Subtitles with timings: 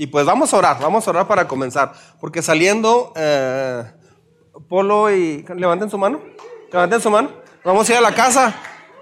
[0.00, 1.92] Y pues vamos a orar, vamos a orar para comenzar.
[2.20, 3.84] Porque saliendo, eh,
[4.66, 5.44] Polo y...
[5.54, 6.22] Levanten su mano.
[6.72, 7.28] Levanten su mano.
[7.62, 8.46] Vamos a ir a la casa.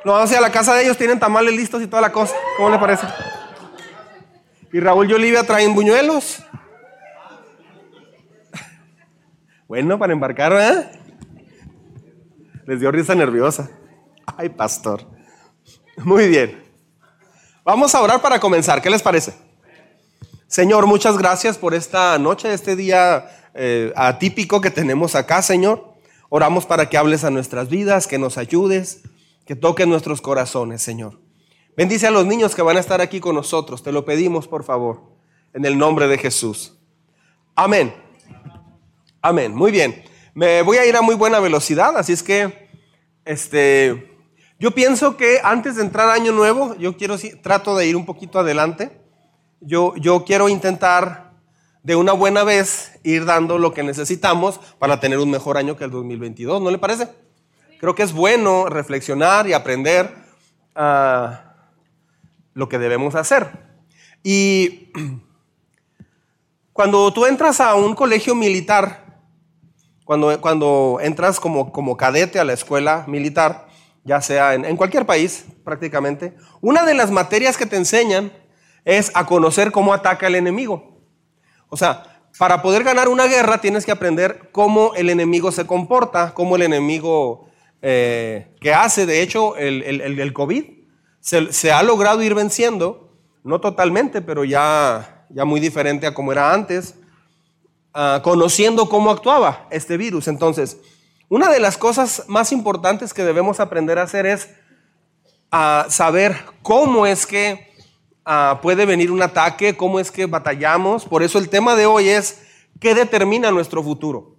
[0.04, 0.98] Nos vamos a ir a la casa de ellos.
[0.98, 2.34] Tienen tamales listos y toda la cosa.
[2.56, 3.06] ¿Cómo les parece?
[4.72, 6.42] Y Raúl y Olivia traen buñuelos.
[9.68, 10.90] Bueno, para embarcar, ¿eh?
[12.66, 13.70] Les dio risa nerviosa.
[14.36, 15.02] Ay, pastor.
[15.98, 16.60] Muy bien.
[17.62, 18.82] Vamos a orar para comenzar.
[18.82, 19.47] ¿Qué les parece?
[20.48, 25.92] Señor, muchas gracias por esta noche, este día eh, atípico que tenemos acá, Señor.
[26.30, 29.02] Oramos para que hables a nuestras vidas, que nos ayudes,
[29.44, 31.20] que toques nuestros corazones, Señor.
[31.76, 33.82] Bendice a los niños que van a estar aquí con nosotros.
[33.82, 35.02] Te lo pedimos, por favor,
[35.52, 36.78] en el nombre de Jesús.
[37.54, 37.94] Amén.
[39.20, 39.54] Amén.
[39.54, 40.02] Muy bien.
[40.32, 42.70] Me voy a ir a muy buena velocidad, así es que,
[43.26, 44.16] este,
[44.58, 48.38] yo pienso que antes de entrar año nuevo, yo quiero, trato de ir un poquito
[48.38, 49.07] adelante
[49.60, 51.32] yo, quiero intentar
[51.82, 55.84] de una buena vez ir dando lo que necesitamos para tener un mejor año que
[55.84, 57.08] el 2022, ¿no le parece?
[57.80, 60.14] Creo que es bueno reflexionar y aprender
[60.74, 61.54] ah,
[62.54, 63.48] lo que debemos hacer.
[64.22, 64.92] Y
[66.72, 69.06] cuando tú entras a un colegio militar,
[70.04, 73.68] cuando, entras como, cadete a la escuela militar,
[74.04, 78.32] ya sea en cualquier país prácticamente, una de las materias que te enseñan
[78.88, 80.98] es a conocer cómo ataca el enemigo.
[81.68, 86.32] O sea, para poder ganar una guerra tienes que aprender cómo el enemigo se comporta,
[86.32, 87.50] cómo el enemigo
[87.82, 90.64] eh, que hace, de hecho, el, el, COVID
[91.20, 93.12] se, ha logrado ir venciendo,
[93.44, 96.94] no totalmente, pero ya, ya muy diferente a como era antes,
[97.92, 100.28] ah, conociendo cómo actuaba este virus.
[100.28, 100.78] Entonces,
[101.28, 104.48] una de las cosas más importantes que debemos aprender a hacer es
[105.50, 107.67] a saber cómo es que
[108.30, 111.06] Ah, puede venir un ataque, cómo es que batallamos.
[111.06, 112.42] Por eso el tema de hoy es
[112.78, 114.36] qué determina nuestro futuro.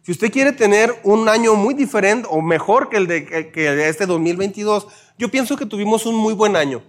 [0.00, 4.86] Si usted quiere tener un año muy diferente o mejor que el de, este 2022,
[5.18, 6.82] yo pienso que tuvimos un muy buen año.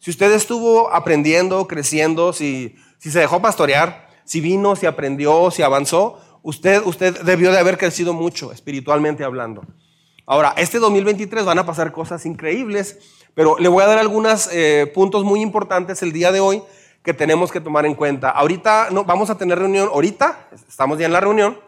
[0.00, 5.62] Si usted estuvo aprendiendo, creciendo, si, si se dejó pastorear, si vino, si aprendió, si
[5.62, 9.64] avanzó, usted, usted debió de haber crecido mucho espiritualmente hablando.
[10.26, 12.98] Ahora, este 2023 van a pasar cosas increíbles
[13.34, 16.62] pero le voy a dar algunos eh, puntos muy importantes el día de hoy
[17.02, 18.30] que tenemos que tomar en cuenta.
[18.30, 21.58] Ahorita no, vamos a tener reunión, ahorita estamos ya en la reunión,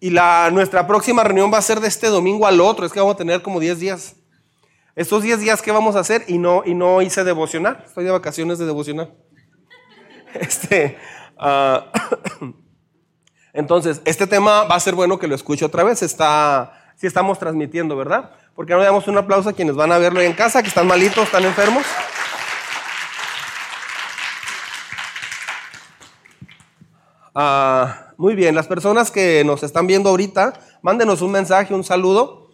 [0.00, 0.10] y
[0.52, 3.18] nuestra próxima reunión va a ser de este domingo al otro, es que vamos a
[3.18, 4.16] tener como 10 días.
[4.96, 6.24] Estos 10 días, ¿qué vamos a hacer?
[6.28, 9.14] Y no, y no hice devocional, estoy de vacaciones de devocional.
[10.34, 10.98] Este,
[11.38, 12.52] uh,
[13.52, 17.38] entonces, este tema va a ser bueno que lo escuche otra vez, está, si estamos
[17.38, 18.30] transmitiendo, ¿verdad?
[18.54, 20.68] ¿Por qué no le damos un aplauso a quienes van a verlo en casa, que
[20.68, 21.84] están malitos, están enfermos?
[27.34, 30.52] Ah, muy bien, las personas que nos están viendo ahorita,
[30.82, 32.44] mándenos un mensaje, un saludo.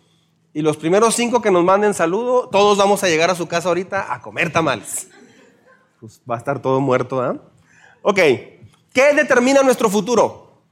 [0.53, 3.69] Y los primeros cinco que nos manden saludo, todos vamos a llegar a su casa
[3.69, 5.09] ahorita a comer tamales.
[6.00, 7.39] Pues va a estar todo muerto, ¿eh?
[8.03, 8.17] Ok,
[8.93, 10.65] ¿qué determina nuestro futuro?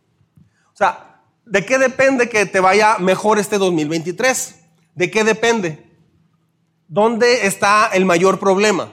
[0.73, 1.08] O sea,
[1.49, 4.61] ¿de qué depende que te vaya mejor este 2023?
[4.95, 5.87] ¿De qué depende?
[6.87, 8.93] ¿Dónde está el mayor problema?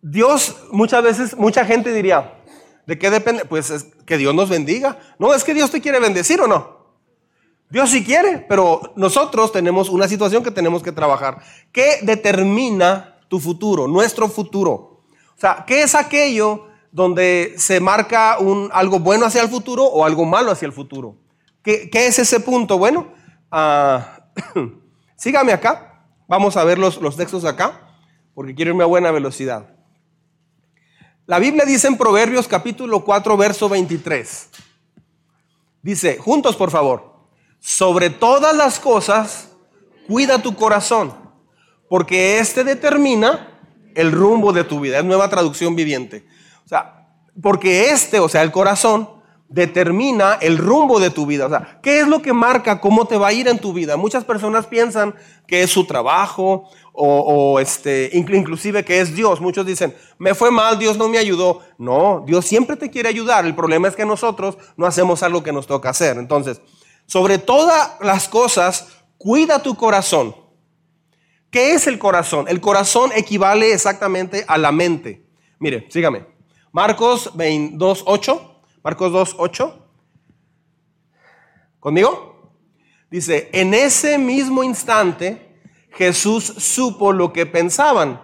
[0.00, 2.34] Dios, muchas veces, mucha gente diría,
[2.86, 3.44] ¿de qué depende?
[3.44, 4.98] Pues es que Dios nos bendiga.
[5.18, 6.74] No, es que Dios te quiere bendecir o no.
[7.70, 11.42] Dios sí quiere, pero nosotros tenemos una situación que tenemos que trabajar.
[11.72, 14.72] ¿Qué determina tu futuro, nuestro futuro?
[15.36, 20.04] O sea, ¿qué es aquello donde se marca un, algo bueno hacia el futuro o
[20.04, 21.16] algo malo hacia el futuro?
[21.64, 22.78] ¿Qué, es ese punto?
[22.78, 23.08] Bueno,
[23.50, 24.20] ah,
[25.16, 26.04] Sígame acá.
[26.28, 27.80] Vamos a ver los, los textos acá,
[28.34, 29.74] porque quiero irme a buena velocidad.
[31.26, 34.50] La Biblia dice en Proverbios capítulo 4, verso 23.
[35.82, 37.14] Dice, juntos por favor,
[37.60, 39.50] sobre todas las cosas,
[40.06, 41.14] cuida tu corazón,
[41.88, 43.60] porque este determina
[43.94, 44.98] el rumbo de tu vida.
[44.98, 46.26] Es nueva traducción viviente.
[46.64, 47.08] O sea,
[47.40, 49.08] porque este, o sea, el corazón,
[49.48, 51.46] determina el rumbo de tu vida.
[51.46, 53.96] O sea, ¿qué es lo que marca cómo te va a ir en tu vida?
[53.96, 55.14] Muchas personas piensan
[55.46, 59.40] que es su trabajo o, este, inclusive que es Dios.
[59.40, 61.60] Muchos dicen, me fue mal, Dios no me ayudó.
[61.78, 63.44] No, Dios siempre te quiere ayudar.
[63.44, 66.16] El problema es que nosotros no hacemos algo que nos toca hacer.
[66.18, 66.60] Entonces,
[67.06, 68.88] sobre todas las cosas,
[69.18, 70.34] cuida tu corazón.
[71.50, 72.46] ¿Qué es el corazón?
[72.48, 75.24] El corazón equivale exactamente a la mente.
[75.60, 76.26] Mire, sígame.
[76.72, 78.53] Marcos 22, 8.
[78.84, 79.78] Marcos 2, 8.
[81.80, 82.52] ¿Conmigo?
[83.10, 85.58] Dice, en ese mismo instante
[85.92, 88.20] Jesús supo lo que pensaban,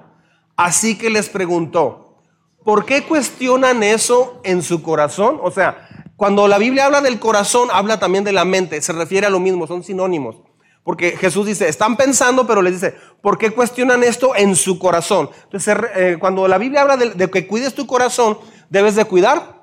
[0.57, 2.19] así que les preguntó,
[2.62, 5.41] ¿por qué cuestionan eso en su corazón?
[5.43, 9.27] O sea, cuando la Biblia habla del corazón, habla también de la mente, se refiere
[9.27, 10.37] a lo mismo, son sinónimos.
[10.85, 15.31] Porque Jesús dice, están pensando, pero les dice, ¿por qué cuestionan esto en su corazón?
[15.45, 19.60] Entonces, eh, cuando la Biblia habla de, de que cuides tu corazón, debes de cuidar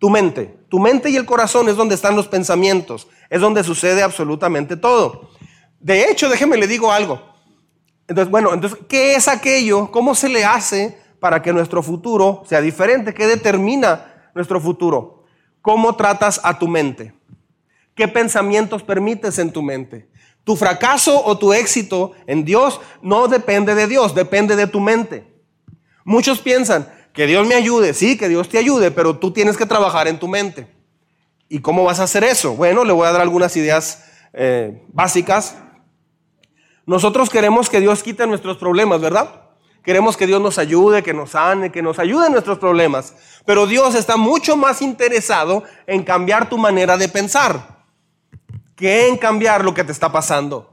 [0.00, 0.58] tu mente.
[0.68, 5.30] Tu mente y el corazón es donde están los pensamientos, es donde sucede absolutamente todo.
[5.78, 7.22] De hecho, déjeme le digo algo.
[8.08, 9.90] Entonces, bueno, entonces, ¿qué es aquello?
[9.92, 13.14] ¿Cómo se le hace para que nuestro futuro sea diferente?
[13.14, 15.24] ¿Qué determina nuestro futuro?
[15.60, 17.12] ¿Cómo tratas a tu mente?
[17.94, 20.08] ¿Qué pensamientos permites en tu mente?
[20.44, 25.30] Tu fracaso o tu éxito en Dios no depende de Dios, depende de tu mente.
[26.04, 29.66] Muchos piensan que Dios me ayude, sí, que Dios te ayude, pero tú tienes que
[29.66, 30.66] trabajar en tu mente.
[31.48, 32.54] ¿Y cómo vas a hacer eso?
[32.54, 35.56] Bueno, le voy a dar algunas ideas eh, básicas.
[36.86, 39.40] Nosotros queremos que Dios quite nuestros problemas, ¿verdad?
[39.82, 43.14] Queremos que Dios nos ayude, que nos sane, que nos ayude en nuestros problemas.
[43.44, 47.80] Pero Dios está mucho más interesado en cambiar tu manera de pensar
[48.76, 50.69] que en cambiar lo que te está pasando.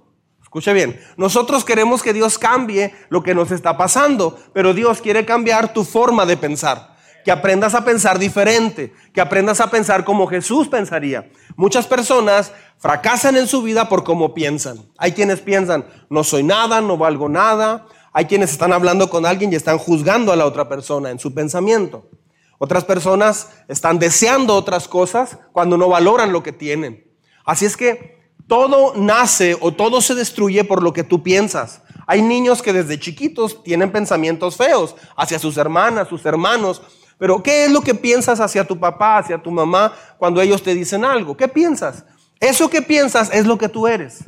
[0.58, 5.24] Escuche bien, nosotros queremos que Dios cambie lo que nos está pasando, pero Dios quiere
[5.24, 6.96] cambiar tu forma de pensar.
[7.24, 11.30] Que aprendas a pensar diferente, que aprendas a pensar como Jesús pensaría.
[11.58, 14.80] Muchas personas fracasan en su vida por cómo piensan.
[14.98, 17.86] Hay quienes piensan, no soy nada, no valgo nada.
[18.12, 21.36] Hay quienes están hablando con alguien y están juzgando a la otra persona en su
[21.36, 22.10] pensamiento.
[22.58, 27.06] Otras personas están deseando otras cosas cuando no valoran lo que tienen.
[27.46, 28.17] Así es que
[28.48, 31.82] todo nace o todo se destruye por lo que tú piensas.
[32.06, 36.82] Hay niños que desde chiquitos tienen pensamientos feos hacia sus hermanas, sus hermanos.
[37.18, 40.74] Pero ¿qué es lo que piensas hacia tu papá, hacia tu mamá cuando ellos te
[40.74, 41.36] dicen algo?
[41.36, 42.06] ¿Qué piensas?
[42.40, 44.24] Eso que piensas es lo que tú eres.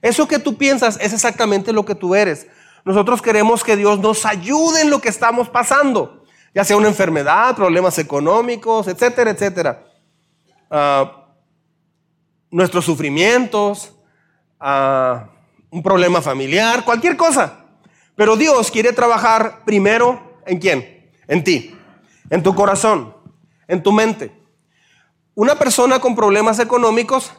[0.00, 2.46] Eso que tú piensas es exactamente lo que tú eres.
[2.84, 6.24] Nosotros queremos que Dios nos ayude en lo que estamos pasando,
[6.54, 9.84] ya sea una enfermedad, problemas económicos, etcétera, etcétera.
[10.70, 11.19] Uh,
[12.50, 13.92] nuestros sufrimientos,
[15.70, 17.64] un problema familiar, cualquier cosa.
[18.16, 21.10] Pero Dios quiere trabajar primero en quién?
[21.26, 21.74] En ti,
[22.28, 23.14] en tu corazón,
[23.68, 24.32] en tu mente.
[25.34, 27.32] Una persona con problemas económicos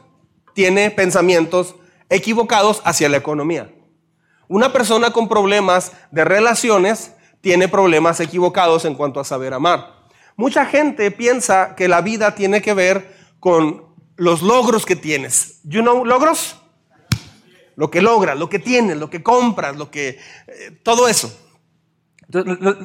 [0.53, 1.75] tiene pensamientos
[2.09, 3.69] equivocados hacia la economía.
[4.47, 10.01] Una persona con problemas de relaciones tiene problemas equivocados en cuanto a saber amar.
[10.35, 15.59] Mucha gente piensa que la vida tiene que ver con los logros que tienes.
[15.63, 16.55] You know, logros?
[17.75, 21.35] Lo que logras, lo que tienes, lo que compras, lo que eh, todo eso.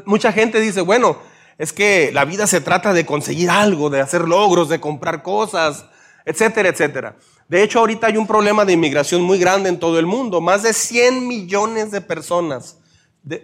[0.05, 1.19] mucha gente dice, bueno,
[1.59, 5.87] es que la vida se trata de conseguir algo, de hacer logros, de comprar cosas,
[6.25, 7.17] etcétera, etcétera.
[7.49, 10.41] De hecho, ahorita hay un problema de inmigración muy grande en todo el mundo.
[10.41, 12.79] Más de 100 millones de personas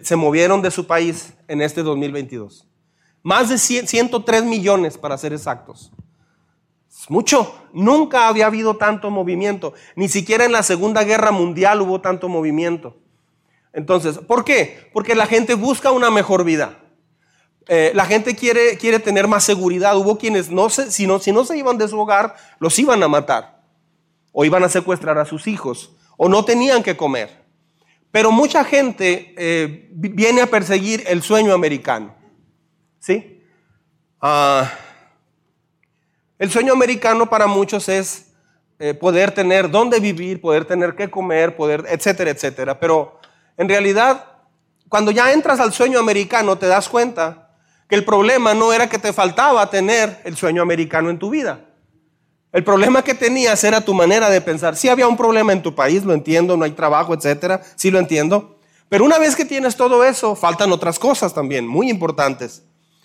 [0.01, 2.67] se movieron de su país en este 2022.
[3.21, 5.91] Más de 103 millones, para ser exactos
[7.09, 7.55] mucho.
[7.73, 9.73] Nunca había habido tanto movimiento.
[9.95, 12.97] Ni siquiera en la Segunda Guerra Mundial hubo tanto movimiento.
[13.73, 14.89] Entonces, ¿por qué?
[14.93, 16.79] Porque la gente busca una mejor vida.
[17.67, 19.97] Eh, la gente quiere, quiere tener más seguridad.
[19.97, 23.01] Hubo quienes, no se, si, no, si no se iban de su hogar, los iban
[23.01, 23.63] a matar.
[24.31, 25.95] O iban a secuestrar a sus hijos.
[26.17, 27.43] O no tenían que comer.
[28.11, 32.15] Pero mucha gente eh, viene a perseguir el sueño americano.
[32.99, 33.41] ¿Sí?
[34.21, 34.71] Ah
[36.39, 38.33] el sueño americano para muchos es
[38.79, 42.79] eh, poder tener dónde vivir, poder tener qué comer, poder, etcétera, etcétera.
[42.79, 43.19] Pero
[43.55, 44.25] en realidad,
[44.89, 47.51] cuando ya entras al sueño americano, te das cuenta
[47.87, 51.61] que el problema no era que te faltaba tener el sueño americano en tu vida.
[52.51, 54.75] El problema que tenías era tu manera de pensar.
[54.75, 57.99] Sí había un problema en tu país, lo entiendo, no hay trabajo, etcétera, sí lo
[57.99, 58.59] entiendo.
[58.89, 62.63] Pero una vez que tienes todo eso, faltan otras cosas también, muy importantes.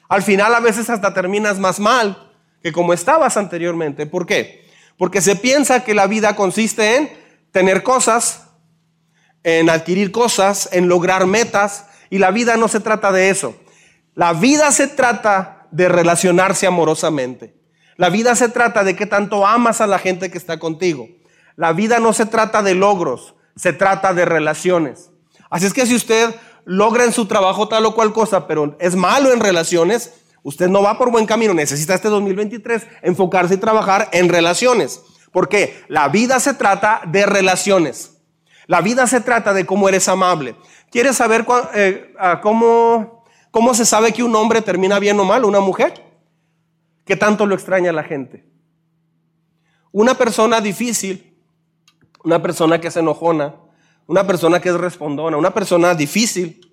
[0.09, 2.28] Al final a veces hasta terminas más mal
[2.62, 4.07] que como estabas anteriormente.
[4.07, 4.67] ¿Por qué?
[4.97, 7.11] Porque se piensa que la vida consiste en
[7.53, 8.49] tener cosas,
[9.45, 13.55] en adquirir cosas, en lograr metas, y la vida no se trata de eso.
[14.15, 17.55] La vida se trata de relacionarse amorosamente.
[17.97, 21.09] La vida se trata de que tanto amas a la gente que está contigo.
[21.57, 25.11] La vida no se trata de logros, se trata de relaciones.
[25.50, 26.35] Así es que si usted
[26.65, 30.12] logra en su trabajo tal o cual cosa, pero es malo en relaciones,
[30.49, 35.02] Usted no va por buen camino, necesita este 2023 enfocarse y trabajar en relaciones.
[35.31, 38.17] Porque la vida se trata de relaciones.
[38.67, 40.57] La vida se trata de cómo eres amable.
[40.90, 46.02] ¿Quieres saber eh, cómo, se sabe que un hombre termina bien o mal, una mujer?
[47.05, 48.47] ¿Qué tanto lo extraña la gente?
[49.93, 51.37] Una persona difícil,
[52.25, 53.55] una persona que es enojona,
[54.07, 56.73] una persona que es respondona, una persona difícil,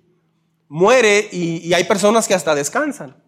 [0.66, 3.25] muere y hay personas que hasta descansan.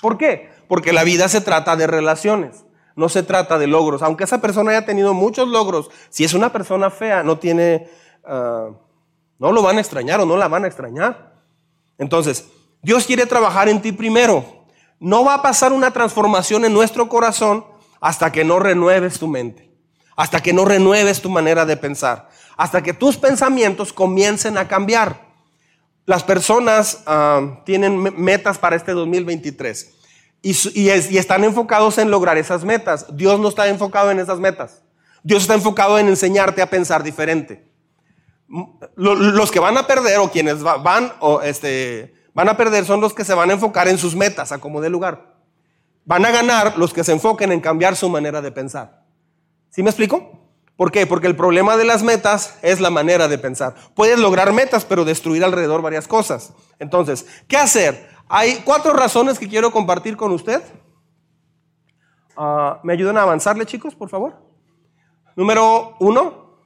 [0.00, 0.50] ¿Por qué?
[0.68, 2.64] Porque la vida se trata de relaciones,
[2.94, 4.02] no se trata de logros.
[4.02, 7.88] Aunque esa persona haya tenido muchos logros, si es una persona fea, no tiene,
[8.24, 8.68] ah,
[9.38, 11.34] no lo van a extrañar o no la van a extrañar.
[11.98, 12.48] Entonces,
[12.82, 14.44] Dios quiere trabajar en ti primero.
[15.00, 17.64] No va a pasar una transformación en nuestro corazón
[18.00, 19.72] hasta que no renueves tu mente,
[20.16, 25.27] hasta que no renueves tu manera de pensar, hasta que tus pensamientos comiencen a cambiar.
[26.08, 29.94] Las personas ah, tienen metas para este 2023
[30.40, 30.88] y,
[31.18, 33.14] están enfocados en lograr esas metas.
[33.14, 34.80] Dios no está enfocado en esas metas.
[35.22, 37.70] Dios está enfocado en enseñarte a pensar diferente.
[38.96, 43.12] Los que van a perder o quienes van o este, van a perder son los
[43.12, 45.36] que se van a enfocar en sus metas, a como de lugar.
[46.06, 49.04] Van a ganar los que se enfoquen en cambiar su manera de pensar.
[49.68, 50.47] ¿Sí me explico?
[50.78, 51.08] ¿Por qué?
[51.08, 53.74] Porque el problema de las metas es la manera de pensar.
[53.96, 56.52] Puedes lograr metas, pero destruir alrededor varias cosas.
[56.78, 58.08] Entonces, ¿qué hacer?
[58.28, 60.62] Hay cuatro razones que quiero compartir con usted.
[62.36, 64.36] Ah, ¿Me ayudan a avanzarle, chicos, por favor?
[65.34, 66.60] Número uno.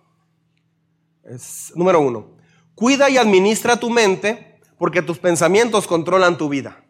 [1.24, 2.36] Es, número uno.
[2.74, 6.84] Cuida y administra tu mente porque tus pensamientos controlan tu vida.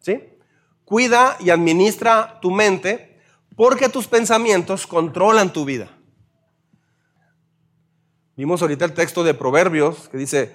[0.00, 0.24] ¿Sí?
[0.84, 3.20] Cuida y administra tu mente
[3.54, 5.97] porque tus pensamientos controlan tu vida.
[8.38, 10.52] Vimos ahorita el texto de Proverbios que dice,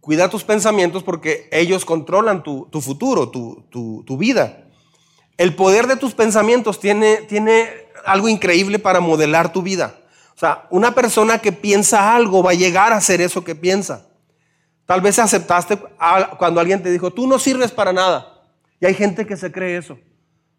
[0.00, 4.64] cuida tus pensamientos porque ellos controlan tu, futuro, tu, tu, vida.
[5.36, 7.68] El poder de tus pensamientos tiene, tiene
[8.04, 9.94] algo increíble para modelar tu vida.
[10.34, 14.08] O sea, una persona que piensa algo va a llegar a ser eso que piensa.
[14.84, 15.78] Tal vez aceptaste
[16.36, 18.42] cuando alguien te dijo, tú no sirves para nada.
[18.80, 19.96] Y hay gente que se cree eso.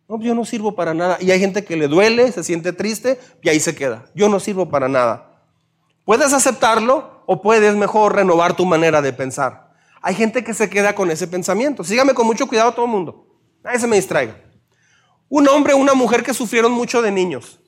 [0.08, 1.18] No, yo no sirvo para nada.
[1.20, 4.06] Y hay gente que le duele, se siente triste y ahí se queda.
[4.16, 5.35] Yo no sirvo para nada.
[6.06, 9.74] Puedes aceptarlo o puedes mejor renovar tu manera de pensar.
[10.02, 11.84] Hay gente que se queda con ese pensamiento.
[11.84, 13.28] Sígame con mucho cuidado todo el mundo.
[13.64, 14.40] Nadie se me distraiga.
[15.28, 17.60] Un hombre o una mujer que sufrieron mucho de niños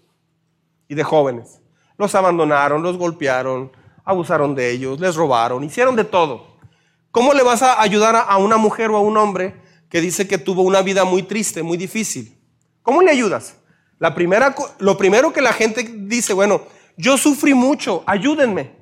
[0.88, 1.60] y de jóvenes.
[1.98, 3.72] Los abandonaron, los golpearon,
[4.06, 6.46] abusaron de ellos, les robaron, hicieron de todo.
[7.10, 10.38] ¿Cómo le vas a ayudar a una mujer o a un hombre que dice que
[10.38, 12.39] tuvo una vida muy triste, muy difícil?
[12.84, 13.56] ¿Cómo le ayudas?
[13.98, 16.62] La primera, lo primero que la gente dice, bueno,
[16.98, 18.75] yo sufrí mucho, ayúdenme.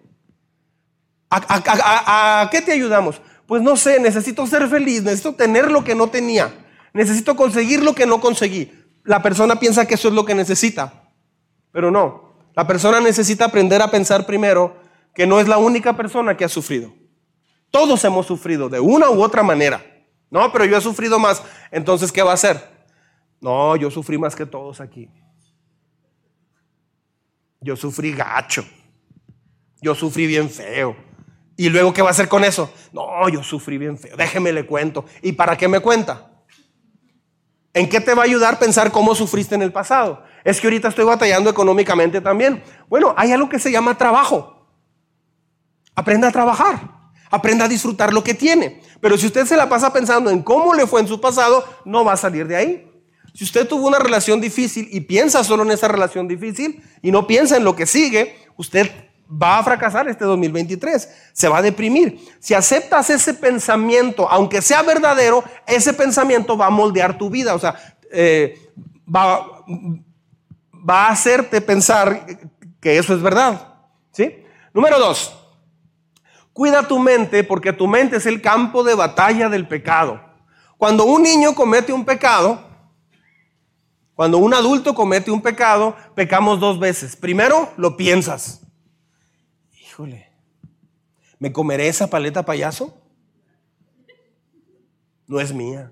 [1.29, 3.21] ¿A, qué te ayudamos?
[3.45, 6.53] Pues no sé, necesito ser feliz, necesito tener lo que no tenía,
[6.93, 8.71] necesito conseguir lo que no conseguí.
[9.03, 11.11] La persona piensa que eso es lo que necesita,
[11.71, 12.35] pero no.
[12.55, 14.77] La persona necesita aprender a pensar primero
[15.13, 16.93] que no es la única persona que ha sufrido.
[17.69, 19.83] Todos hemos sufrido de una u otra manera.
[20.29, 21.43] No, pero yo he sufrido más.
[21.71, 22.61] Entonces, ¿qué va a hacer?
[23.41, 25.09] No, yo sufrí más que todos aquí.
[27.65, 28.63] Yo sufrí gacho.
[29.81, 30.95] Yo sufrí bien feo.
[31.57, 32.71] ¿Y luego qué va a hacer con eso?
[32.93, 34.15] No, yo sufrí bien feo.
[34.15, 35.05] Déjeme le cuento.
[35.23, 36.29] ¿Y para qué me cuenta?
[37.73, 40.23] ¿En qué te va a ayudar pensar cómo sufriste en el pasado?
[40.43, 42.63] Es que ahorita estoy batallando económicamente también.
[42.87, 44.69] Bueno, hay algo que se llama trabajo.
[45.95, 46.79] Aprenda a trabajar,
[47.31, 48.79] aprenda a disfrutar lo que tiene.
[49.01, 52.05] Pero si usted se la pasa pensando en cómo le fue en su pasado, no
[52.05, 52.94] va a salir de ahí.
[53.35, 57.27] Si usted tuvo una relación difícil y piensa solo en esa relación difícil y no
[57.27, 58.89] piensa en lo que sigue, usted
[59.29, 62.19] va a fracasar este 2023, se va a deprimir.
[62.39, 67.59] Si aceptas ese pensamiento, aunque sea verdadero, ese pensamiento va a moldear tu vida, o
[67.59, 67.75] sea,
[68.11, 68.57] eh,
[69.13, 69.45] va,
[70.89, 72.25] va a hacerte pensar
[72.79, 73.73] que eso es verdad.
[74.11, 74.43] ¿sí?
[74.73, 75.35] Número dos,
[76.55, 80.21] Cuida tu mente porque tu mente es el campo de batalla del pecado.
[80.77, 82.61] Cuando un niño comete un pecado,
[84.15, 87.15] cuando un adulto comete un pecado, pecamos dos veces.
[87.15, 88.61] Primero, lo piensas.
[89.73, 90.31] Híjole,
[91.37, 92.97] ¿me comeré esa paleta payaso?
[95.27, 95.91] No es mía.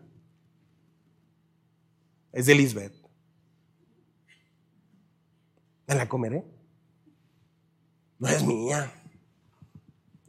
[2.32, 2.94] Es de Lisbeth.
[5.86, 6.46] ¿Me la comeré?
[8.20, 8.92] No es mía.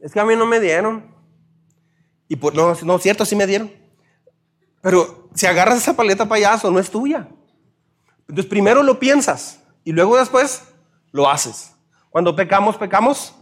[0.01, 1.15] Es que a mí no me dieron.
[2.27, 3.71] Y por, no, no, cierto, sí me dieron.
[4.81, 7.29] Pero si agarras esa paleta payaso, no es tuya.
[8.27, 10.63] Entonces primero lo piensas y luego después
[11.11, 11.71] lo haces.
[12.09, 13.33] Cuando pecamos, pecamos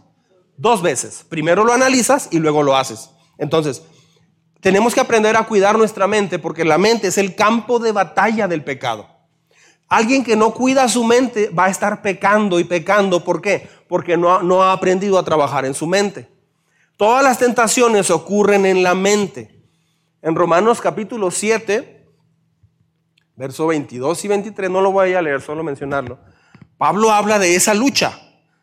[0.56, 1.24] dos veces.
[1.28, 3.10] Primero lo analizas y luego lo haces.
[3.38, 3.82] Entonces,
[4.60, 8.48] tenemos que aprender a cuidar nuestra mente porque la mente es el campo de batalla
[8.48, 9.08] del pecado.
[9.88, 13.22] Alguien que no cuida su mente va a estar pecando y pecando.
[13.22, 13.68] ¿Por qué?
[13.88, 16.28] Porque no, no ha aprendido a trabajar en su mente.
[16.96, 19.62] Todas las tentaciones ocurren en la mente.
[20.22, 21.93] En Romanos capítulo 7,
[23.36, 26.18] verso 22 y 23, no lo voy a leer, solo mencionarlo.
[26.78, 28.18] Pablo habla de esa lucha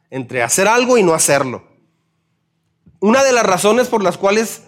[0.10, 1.64] entre hacer algo y no hacerlo.
[3.00, 4.64] Una de las razones por las cuales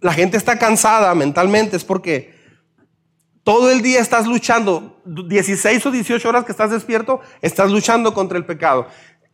[0.00, 2.38] la gente está cansada mentalmente es porque
[3.42, 8.36] todo el día estás luchando, 16 o 18 horas que estás despierto, estás luchando contra
[8.36, 8.86] el pecado.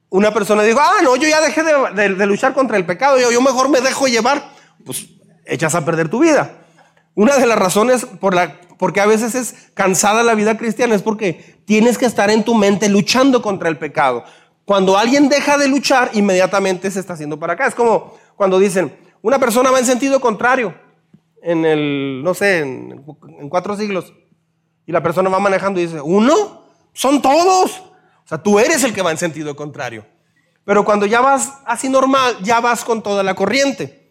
[0.08, 3.40] Una persona dijo, ah, no, yo ya dejé de, luchar contra el pecado, yo, yo
[3.40, 4.50] mejor me dejo llevar.
[4.84, 5.08] Pues
[5.44, 6.58] echas a perder tu vida.
[7.14, 11.02] Una de las razones por la, porque a veces es cansada la vida cristiana es
[11.02, 14.24] porque tienes que estar en tu mente luchando contra el pecado.
[14.64, 17.66] Cuando alguien deja de luchar, inmediatamente se está haciendo para acá.
[17.66, 20.74] Es como cuando dicen, una persona va en sentido contrario
[21.42, 23.04] en el, no sé, en,
[23.48, 24.12] cuatro siglos.
[24.86, 26.64] Y la persona va manejando y dice, ¿uno?
[26.92, 27.78] Son todos.
[27.78, 30.04] O sea, tú eres el que va en sentido contrario.
[30.64, 34.05] Pero cuando ya vas así normal, ya vas con toda la corriente.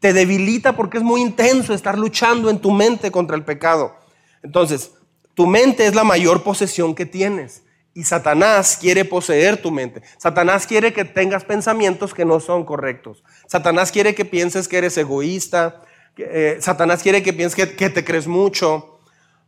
[0.00, 3.96] Te debilita porque es muy intenso estar luchando en tu mente contra el pecado.
[4.42, 4.92] Entonces,
[5.34, 7.62] tu mente es la mayor posesión que tienes.
[7.92, 10.02] Y Satanás quiere poseer tu mente.
[10.16, 13.22] Satanás quiere que tengas pensamientos que no son correctos.
[13.46, 15.82] Satanás quiere que pienses que eres egoísta,
[16.16, 19.00] eh, Satanás quiere que pienses que, te crees mucho.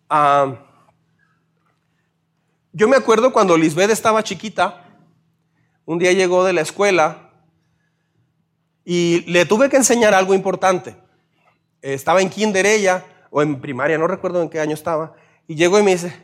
[0.08, 0.66] Ah,
[2.72, 4.84] yo me acuerdo cuando Lisbeth estaba chiquita,
[5.84, 7.31] un día llegó de la escuela
[8.84, 10.96] y le tuve que enseñar algo importante.
[11.80, 15.14] Estaba en kinder ella, o en primaria, no recuerdo en qué año estaba,
[15.46, 16.14] y llegó y me dice,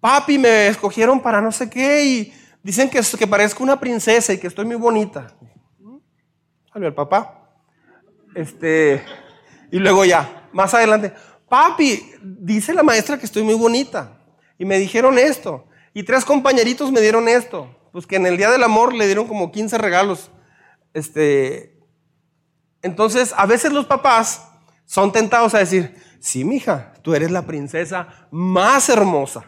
[0.00, 4.38] papi, me escogieron para no sé qué, y dicen que, que parezco una princesa y
[4.38, 5.34] que estoy muy bonita.
[6.72, 7.50] Salió el papá.
[8.34, 9.02] Este,
[9.70, 11.12] y luego ya, más adelante,
[11.48, 14.18] papi, dice la maestra que estoy muy bonita.
[14.58, 15.66] Y me dijeron esto.
[15.94, 17.74] Y tres compañeritos me dieron esto.
[17.92, 20.30] Pues que en el Día del Amor le dieron como 15 regalos.
[20.92, 21.75] Este,
[22.82, 24.48] entonces, a veces los papás
[24.84, 29.44] son tentados a decir, sí, mija, tú eres la princesa más hermosa.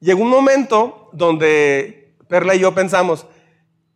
[0.00, 3.26] Llegó un momento donde Perla y yo pensamos,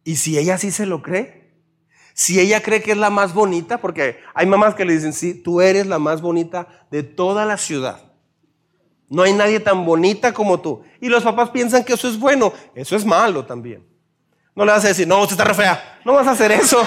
[0.05, 1.43] ¿y si ella sí se lo cree?
[2.15, 5.35] Si ella cree que es la más bonita, porque hay mamás que le dicen, sí,
[5.35, 8.13] tú eres la más bonita de toda la ciudad.
[9.09, 10.83] No hay nadie tan bonita como tú.
[11.01, 12.53] Y los papás piensan que eso es bueno.
[12.75, 13.87] Eso es malo también.
[14.55, 16.01] No le vas a decir, no, usted está re fea.
[16.05, 16.83] No vas a hacer eso.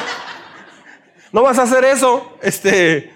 [1.36, 2.38] No vas a hacer eso.
[2.42, 3.14] Este,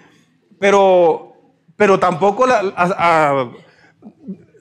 [0.60, 1.32] pero,
[1.74, 3.50] pero tampoco la,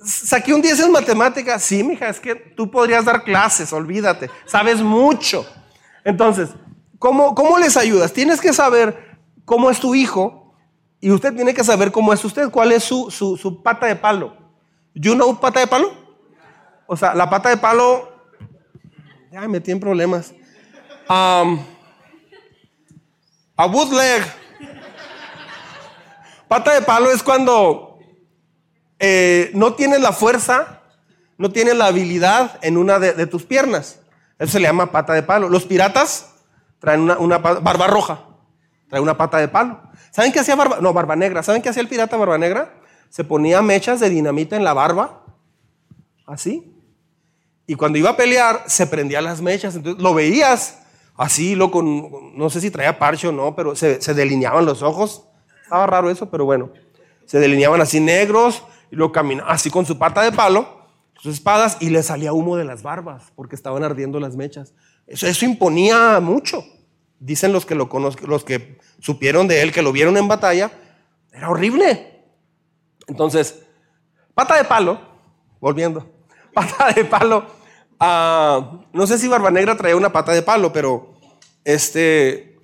[0.03, 1.61] saqué un 10 en matemáticas.
[1.61, 4.31] Sí, mija, es que tú podrías dar clases, olvídate.
[4.45, 5.45] Sabes mucho.
[6.03, 6.49] Entonces,
[6.99, 8.11] ¿Cómo, les ayudas?
[8.11, 10.53] Tienes que saber cómo es tu hijo
[10.99, 14.35] y usted tiene que saber cómo es usted, cuál es su, su, pata de palo.
[14.93, 15.93] ¿You know pata de palo?
[16.87, 18.09] O sea, la pata de palo,
[19.31, 20.33] ya me metí en problemas.
[23.59, 24.23] A bootleg.
[26.47, 27.99] Pata de palo es cuando
[28.97, 30.81] eh, no tienes la fuerza,
[31.37, 33.99] no tienes la habilidad en una de, tus piernas.
[34.39, 35.49] Eso se le llama pata de palo.
[35.49, 36.35] Los piratas
[36.79, 38.21] traen una, barba roja,
[38.87, 39.81] trae una pata de palo.
[40.09, 40.77] ¿Saben qué hacía barba?
[40.79, 41.43] No, barba negra.
[41.43, 42.75] ¿Saben qué hacía el pirata barba negra?
[43.09, 45.25] Se ponía mechas de dinamita en la barba,
[46.25, 46.73] así.
[47.67, 49.75] Y cuando iba a pelear, se prendía las mechas.
[49.75, 50.79] Entonces lo veías
[51.19, 55.25] así, lo con, no sé si traía parche o no, pero se, delineaban los ojos.
[55.63, 56.71] Estaba raro eso, pero bueno.
[57.25, 60.87] Se delineaban así negros y lo caminaba así con su pata de palo,
[61.19, 64.73] sus espadas, y le salía humo de las barbas porque estaban ardiendo las mechas.
[65.05, 66.63] Eso, imponía mucho.
[67.19, 67.89] Dicen los que lo
[68.25, 70.71] los que supieron de él, que lo vieron en batalla,
[71.33, 72.23] era horrible.
[73.07, 73.59] Entonces,
[74.33, 75.01] pata de palo,
[75.59, 76.09] volviendo,
[76.53, 77.58] pata de palo.
[77.99, 81.13] Ah, no sé si Barba Negra traía una pata de palo, pero
[81.65, 82.57] este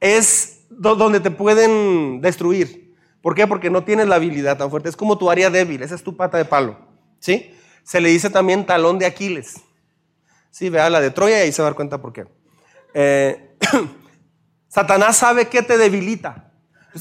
[0.00, 2.96] es donde te pueden destruir.
[3.20, 3.46] ¿Por qué?
[3.46, 4.88] Porque no tienes la habilidad tan fuerte.
[4.88, 6.76] Es como tu área débil, esa es tu pata de palo.
[7.20, 7.54] ¿sí?
[7.84, 9.60] Se le dice también talón de Aquiles.
[10.50, 12.26] Sí, vea la de Troya y ahí se va a dar cuenta por qué.
[12.94, 13.56] Eh,
[14.68, 16.52] Satanás sabe que te debilita.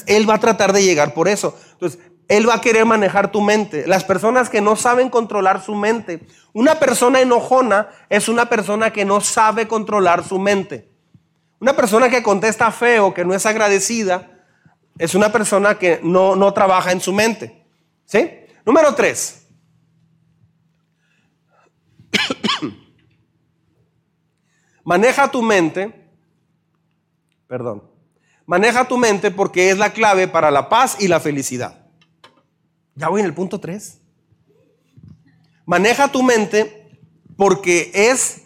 [0.05, 1.57] él va a tratar de llegar por eso.
[1.73, 1.99] Entonces,
[2.31, 3.85] él va a querer manejar tu mente.
[3.85, 6.25] Las personas que no saben controlar su mente.
[6.53, 10.89] Una persona enojona es una persona que no sabe controlar su mente.
[11.59, 14.31] Una persona que contesta feo, que no es agradecida,
[14.97, 17.65] es una persona que no, no trabaja en su mente.
[18.05, 18.31] ¿Sí?
[18.65, 19.45] Número tres.
[24.85, 26.09] Maneja tu mente,
[27.45, 27.83] perdón,
[28.45, 31.80] maneja tu mente porque es la clave para la paz y la felicidad.
[33.01, 33.99] Ya voy en el punto 3.
[35.65, 36.87] Maneja tu mente
[37.35, 38.43] porque es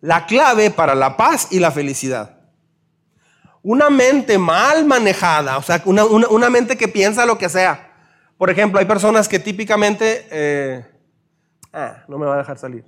[0.00, 2.38] la clave para la paz y la felicidad.
[3.62, 7.92] Una mente mal manejada, o sea, una, mente que piensa lo que sea.
[8.38, 10.28] Por ejemplo, hay personas que típicamente...
[10.30, 10.86] Eh,
[11.72, 12.84] ah, no me va a dejar salir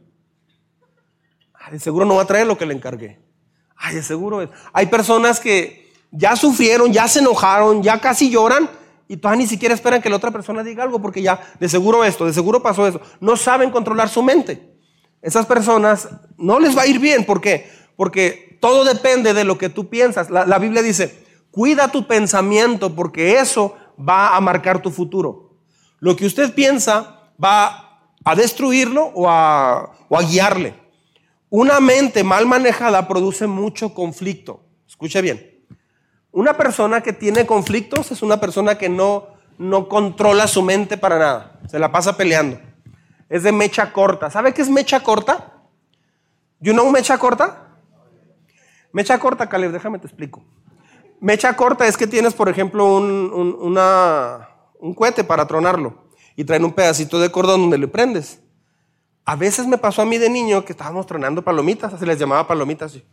[1.70, 3.18] de seguro no va a traer lo que le encargué.
[3.76, 4.48] Ay, de seguro.
[4.72, 8.70] Hay personas que ya sufrieron, ya se enojaron, ya casi lloran
[9.08, 12.04] y todavía ni siquiera esperan que la otra persona diga algo porque ya de seguro
[12.04, 13.00] esto, de seguro pasó eso.
[13.20, 14.74] No saben controlar su mente.
[15.22, 17.24] Esas personas no les va a ir bien.
[17.24, 17.70] ¿Por qué?
[17.96, 20.28] Porque todo depende de lo que tú piensas.
[20.28, 25.56] La, Biblia dice, cuida tu pensamiento porque eso va a marcar tu futuro.
[26.00, 30.74] Lo que usted piensa va a destruirlo o a, o a guiarle.
[31.48, 34.60] Una mente mal manejada produce mucho conflicto.
[34.86, 35.47] Escuche bien.
[36.38, 39.26] Una persona que tiene conflictos es una persona que no,
[39.58, 41.58] no controla su mente para nada.
[41.68, 42.60] Se la pasa peleando.
[43.28, 44.30] Es de mecha corta.
[44.30, 45.64] ¿Sabe qué es mecha corta?
[46.60, 47.80] ¿You know mecha corta?
[48.92, 50.44] Mecha corta, Caleb, déjame te explico.
[51.20, 53.32] Mecha corta es que tienes, por ejemplo, un,
[54.78, 56.04] un, cohete para tronarlo
[56.36, 58.40] y traen un pedacito de cordón donde le prendes.
[59.24, 62.46] A veces me pasó a mí de niño que estábamos tronando palomitas, así les llamaba
[62.46, 62.94] palomitas.
[62.94, 63.04] Y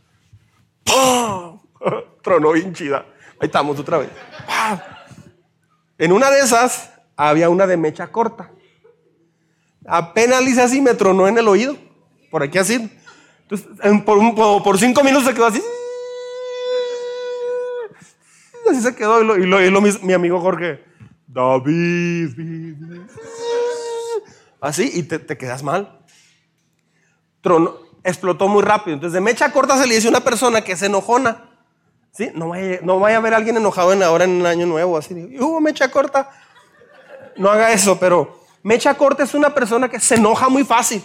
[0.84, 1.60] ¡pum!
[2.22, 3.04] Tronó bien chida.
[3.40, 4.10] Ahí estamos otra vez.
[5.98, 8.52] En una de esas había una de mecha corta.
[9.88, 11.78] Apenas le hice así, me tronó en el oído.
[12.32, 12.92] Por aquí así.
[13.44, 13.68] Entonces,
[14.04, 15.62] por, cinco minutos se quedó así.
[18.70, 19.22] Así se quedó.
[19.22, 20.84] Y lo, y lo, y lo mi, mi, amigo Jorge.
[21.28, 22.30] David.
[24.60, 26.00] Así, y te, te quedas mal.
[27.42, 28.96] Tronó, explotó muy rápido.
[28.96, 31.55] Entonces, de mecha corta se le dice a una persona que es enojona.
[32.16, 32.32] ¿Sí?
[32.34, 34.98] No vaya, no vaya a a alguien enojado en ahora en un año nuevo.
[34.98, 36.30] Así, hubo mecha corta.
[37.36, 41.04] No haga eso, pero mecha corta es una persona que se enoja muy fácil.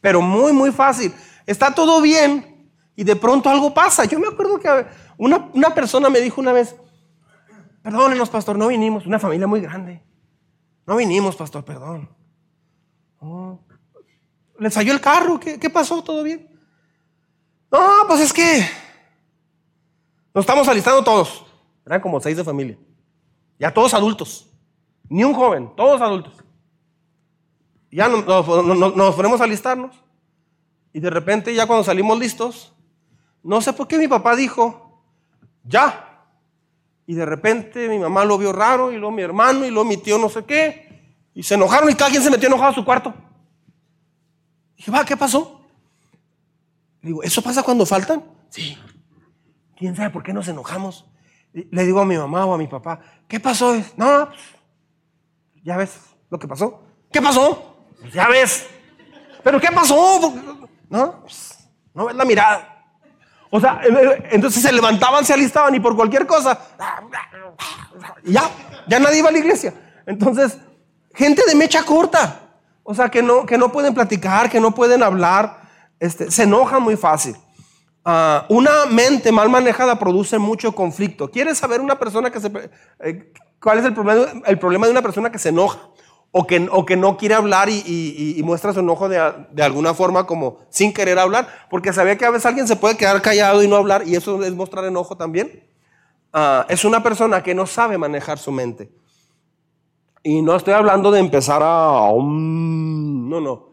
[0.00, 1.14] Pero muy, muy fácil.
[1.44, 4.06] Está todo bien y de pronto algo pasa.
[4.06, 4.86] Yo me acuerdo que
[5.18, 6.74] una, una persona me dijo una vez,
[7.82, 9.04] perdónenos, pastor, no vinimos.
[9.04, 10.02] Una familia muy grande.
[10.86, 12.08] No vinimos, pastor, perdón.
[13.18, 13.60] Oh.
[14.58, 15.38] ¿Les falló el carro?
[15.38, 16.02] ¿Qué, ¿Qué pasó?
[16.02, 16.48] ¿Todo bien?
[17.70, 18.66] No, pues es que
[20.34, 21.44] nos estamos alistando todos.
[21.84, 22.78] Eran como seis de familia.
[23.58, 24.48] Ya todos adultos.
[25.08, 26.34] Ni un joven, todos adultos.
[27.90, 29.96] Ya nos, ponemos a alistarnos.
[30.92, 32.72] Y de repente, ya cuando salimos listos,
[33.42, 35.02] no sé por qué mi papá dijo,
[35.64, 36.24] ya.
[37.06, 39.96] Y de repente mi mamá lo vio raro, y luego mi hermano, y luego mi
[39.96, 40.88] tío no sé qué.
[41.34, 43.12] Y se enojaron y cada quien se metió enojado a su cuarto.
[44.76, 45.60] dije, va, ¿qué pasó?
[47.02, 48.24] Le digo, ¿eso pasa cuando faltan?
[48.48, 48.76] Sí.
[49.80, 51.06] ¿Quién sabe por qué nos enojamos?
[51.54, 53.74] Le digo a mi mamá o a mi papá, ¿qué pasó?
[53.96, 54.38] No, pues,
[55.64, 56.82] ya ves lo que pasó.
[57.10, 57.76] ¿Qué pasó?
[57.98, 58.66] Pues ya ves.
[59.42, 60.34] ¿Pero qué pasó?
[60.90, 62.92] No, pues, no ves la mirada.
[63.48, 63.80] O sea,
[64.30, 66.60] entonces se levantaban, se alistaban y por cualquier cosa,
[68.24, 68.50] ya,
[68.86, 69.72] ya nadie iba a la iglesia.
[70.04, 70.58] Entonces,
[71.14, 72.50] gente de mecha corta,
[72.82, 75.62] o sea, que no, que no pueden platicar, que no pueden hablar,
[75.98, 77.34] este, se enojan muy fácil.
[78.04, 81.30] Uh, una mente mal manejada produce mucho conflicto.
[81.30, 82.50] ¿Quieres saber una persona que se...
[83.00, 85.80] Eh, cuál es el problema, el problema de una persona que se enoja?
[86.32, 90.26] O que, o que no quiere hablar y, muestra su enojo de, de, alguna forma
[90.28, 93.68] como sin querer hablar, porque sabía que a veces alguien se puede quedar callado y
[93.68, 95.64] no hablar, y eso es mostrar enojo también.
[96.32, 98.92] Uh, es una persona que no sabe manejar su mente.
[100.22, 102.10] Y no estoy hablando de empezar a...
[102.12, 103.69] Um, no, no.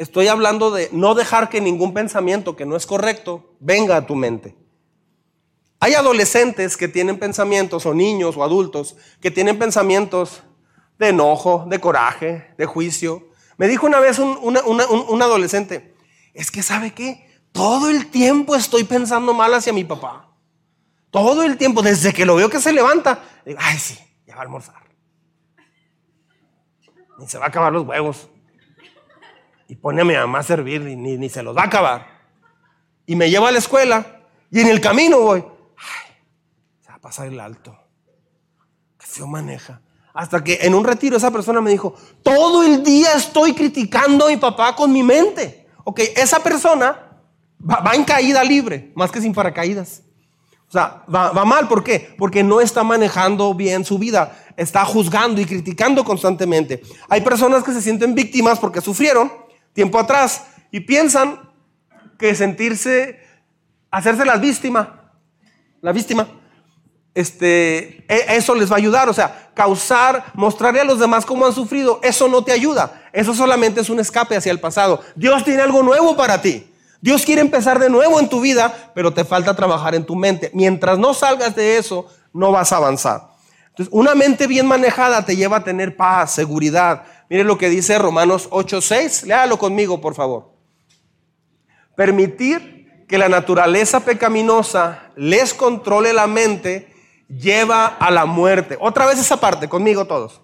[0.00, 4.16] Estoy hablando de no dejar que ningún pensamiento que no es correcto venga a tu
[4.16, 4.56] mente.
[5.78, 10.42] Hay adolescentes que tienen pensamientos, o niños o adultos, que tienen pensamientos
[10.98, 13.28] de enojo, de coraje, de juicio.
[13.58, 15.94] Me dijo una vez un, adolescente,
[16.32, 20.34] es que sabe qué, todo el tiempo estoy pensando mal hacia mi papá.
[21.10, 24.40] Todo el tiempo, desde que lo veo que se levanta, digo, ay sí, ya va
[24.40, 24.82] a almorzar.
[27.18, 28.30] Ni se va a acabar los huevos
[29.70, 32.04] y pone a mi mamá a servir y ni, se los va a acabar.
[33.06, 35.44] Y me lleva a la escuela y en el camino voy,
[36.80, 37.78] se va a pasar el alto.
[38.98, 39.80] Qué feo maneja.
[40.12, 44.30] Hasta que en un retiro esa persona me dijo, todo el día estoy criticando a
[44.30, 45.68] mi papá con mi mente.
[45.84, 47.22] Ok, esa persona
[47.62, 50.02] va, en caída libre, más que sin paracaídas.
[50.68, 52.12] O sea, va, mal, ¿por qué?
[52.18, 56.82] Porque no está manejando bien su vida, está juzgando y criticando constantemente.
[57.08, 61.40] Hay personas que se sienten víctimas porque sufrieron tiempo atrás y piensan
[62.18, 63.20] que sentirse,
[63.90, 65.12] hacerse la víctima,
[65.80, 66.28] la víctima,
[67.14, 71.52] este, eso les va a ayudar, o sea, causar, mostrarle a los demás cómo han
[71.52, 75.02] sufrido, eso no te ayuda, eso solamente es un escape hacia el pasado.
[75.16, 76.66] Dios tiene algo nuevo para ti.
[77.00, 80.50] Dios quiere empezar de nuevo en tu vida, pero te falta trabajar en tu mente.
[80.52, 83.30] Mientras no salgas de eso, no vas a avanzar.
[83.68, 87.96] Entonces, una mente bien manejada te lleva a tener paz, seguridad, Mire lo que dice
[87.96, 89.22] Romanos 8:6.
[89.22, 90.50] Léalo conmigo, por favor.
[91.94, 96.92] Permitir que la naturaleza pecaminosa les controle la mente
[97.28, 98.76] lleva a la muerte.
[98.80, 100.40] Otra vez esa parte, conmigo todos.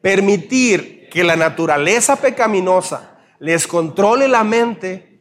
[0.00, 5.20] Permitir que la naturaleza pecaminosa les controle la mente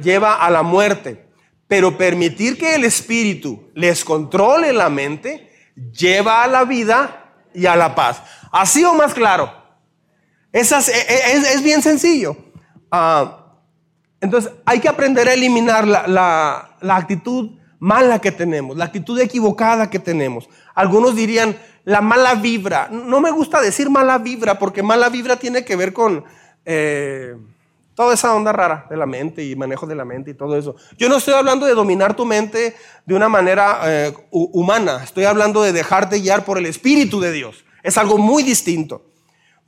[0.00, 1.26] lleva a la muerte.
[1.66, 5.50] Pero permitir que el espíritu les controle la mente
[5.92, 8.22] lleva a la vida y a la paz.
[8.52, 9.57] Así o más claro.
[10.52, 12.36] Es, es, bien sencillo.
[12.90, 13.56] Ah,
[14.20, 19.90] entonces hay que aprender a eliminar la, la actitud mala que tenemos, la actitud equivocada
[19.90, 20.48] que tenemos.
[20.74, 22.88] Algunos dirían la mala vibra.
[22.90, 26.24] No me gusta decir mala vibra porque mala vibra tiene que ver con
[26.64, 27.36] eh,
[27.94, 30.76] toda esa onda rara de la mente y manejo de la mente y todo eso.
[30.98, 35.62] Yo no estoy hablando de dominar tu mente de una manera eh, humana, estoy hablando
[35.62, 37.64] de dejarte guiar por el Espíritu de Dios.
[37.82, 39.02] Es algo muy distinto.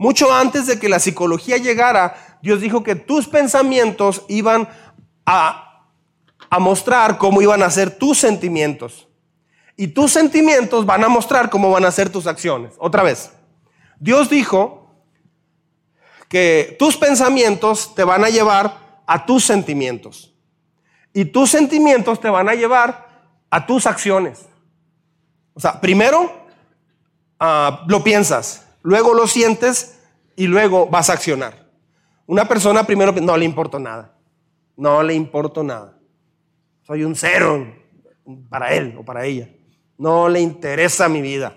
[0.00, 4.68] Mucho antes de que la psicología llegara, Dios dijo que tus pensamientos iban
[5.24, 5.70] a
[6.50, 9.06] a mostrar cómo iban a ser tus sentimientos.
[9.76, 12.74] Y tus sentimientos van a mostrar cómo van a ser tus acciones.
[12.78, 13.32] Otra vez,
[13.98, 14.92] Dios dijo
[16.28, 20.34] que tus pensamientos te van a llevar a tus sentimientos.
[21.14, 23.08] Y tus sentimientos te van a llevar
[23.48, 24.46] a tus acciones.
[25.54, 26.46] O sea, primero
[27.38, 29.98] ah, lo piensas, luego lo sientes
[30.36, 31.68] y luego vas a accionar.
[32.26, 34.14] Una persona primero no le importa nada.
[34.76, 35.98] No le importa nada.
[36.82, 37.66] Soy un cero
[38.48, 39.48] para él o para ella.
[39.98, 41.56] No le interesa mi vida.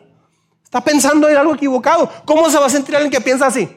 [0.63, 2.09] Está pensando en algo equivocado.
[2.25, 3.69] ¿Cómo se va a sentir alguien que piensa así?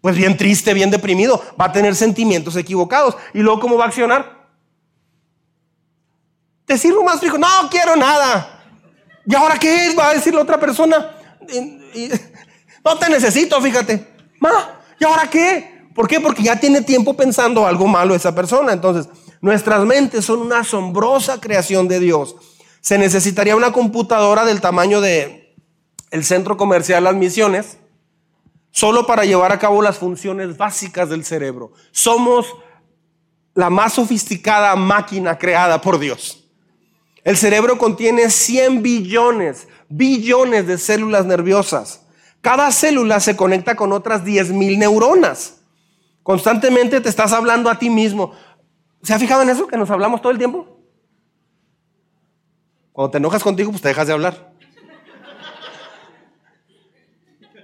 [0.00, 1.42] Pues bien triste, bien deprimido.
[1.60, 3.16] Va a tener sentimientos equivocados.
[3.34, 4.46] ¿Y luego cómo va a accionar?
[6.66, 7.38] Te sirvo más frijo.
[7.38, 8.62] No quiero nada.
[9.26, 11.14] ¿Y ahora qué va a decir la otra persona?
[12.84, 14.06] No te necesito, fíjate.
[14.40, 15.86] Ma, ¿y ahora qué?
[15.94, 16.20] ¿Por qué?
[16.20, 18.72] Porque ya tiene tiempo pensando algo malo esa persona.
[18.72, 19.08] Entonces,
[19.40, 22.36] Nuestras mentes son una asombrosa creación de Dios.
[22.80, 25.56] Se necesitaría una computadora del tamaño de
[26.10, 27.78] el centro comercial Las Misiones
[28.70, 31.72] solo para llevar a cabo las funciones básicas del cerebro.
[31.92, 32.46] Somos
[33.54, 36.44] la más sofisticada máquina creada por Dios.
[37.24, 42.06] El cerebro contiene 100 billones, billones de células nerviosas.
[42.40, 45.60] Cada célula se conecta con otras 10 mil neuronas.
[46.22, 48.32] Constantemente te estás hablando a ti mismo.
[49.02, 49.66] ¿Se ha fijado en eso?
[49.66, 50.78] Que nos hablamos todo el tiempo.
[52.92, 54.52] Cuando te enojas contigo, pues te dejas de hablar.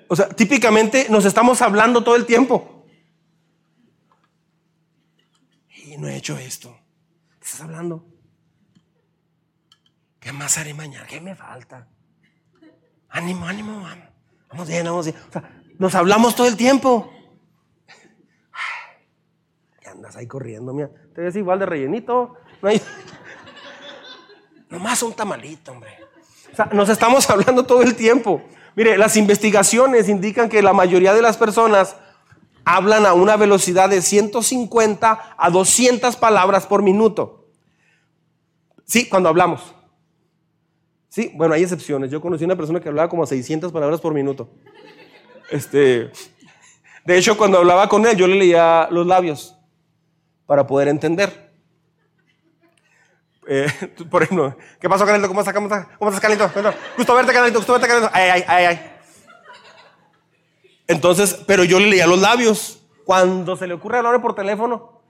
[0.08, 2.86] O sea, típicamente nos estamos hablando todo el tiempo.
[5.86, 6.78] Y no he hecho esto.
[7.40, 8.06] ¿Qué estás hablando?
[10.20, 11.06] ¿Qué más haré mañana?
[11.06, 11.88] ¿Qué me falta?
[13.14, 13.80] Ánimo, ánimo,
[14.50, 15.16] vamos bien, vamos bien.
[15.28, 15.48] O sea,
[15.78, 17.12] nos hablamos todo el tiempo.
[19.80, 20.90] ¿Qué andas ahí corriendo, mira?
[21.14, 22.34] Te ves igual de rellenito.
[22.60, 22.82] No hay...
[24.68, 25.90] Nomás un tamalito, hombre.
[26.52, 28.42] O sea, nos estamos hablando todo el tiempo.
[28.74, 31.94] Mire, las investigaciones indican que la mayoría de las personas
[32.64, 37.46] hablan a una velocidad de 150 a 200 palabras por minuto.
[38.84, 39.73] Sí, cuando hablamos.
[41.14, 42.10] Sí, bueno, hay excepciones.
[42.10, 44.50] Yo conocí una persona que hablaba como 600 palabras por minuto.
[45.48, 46.10] Este,
[47.04, 49.56] de hecho, cuando hablaba con él, yo le leía los labios
[50.44, 51.52] para poder entender.
[53.46, 53.68] Eh,
[54.10, 55.28] por ejemplo, ¿qué pasó, Canelito?
[55.28, 56.50] ¿Cómo estás, cómo estás, cómo Canelito?
[56.96, 58.08] Gusto verte, Canelito, gusto verte.
[58.12, 58.92] Ay, ay, ay, ay.
[60.88, 62.80] Entonces, pero yo le leía los labios.
[63.04, 65.00] Cuando se le ocurre hablar por teléfono,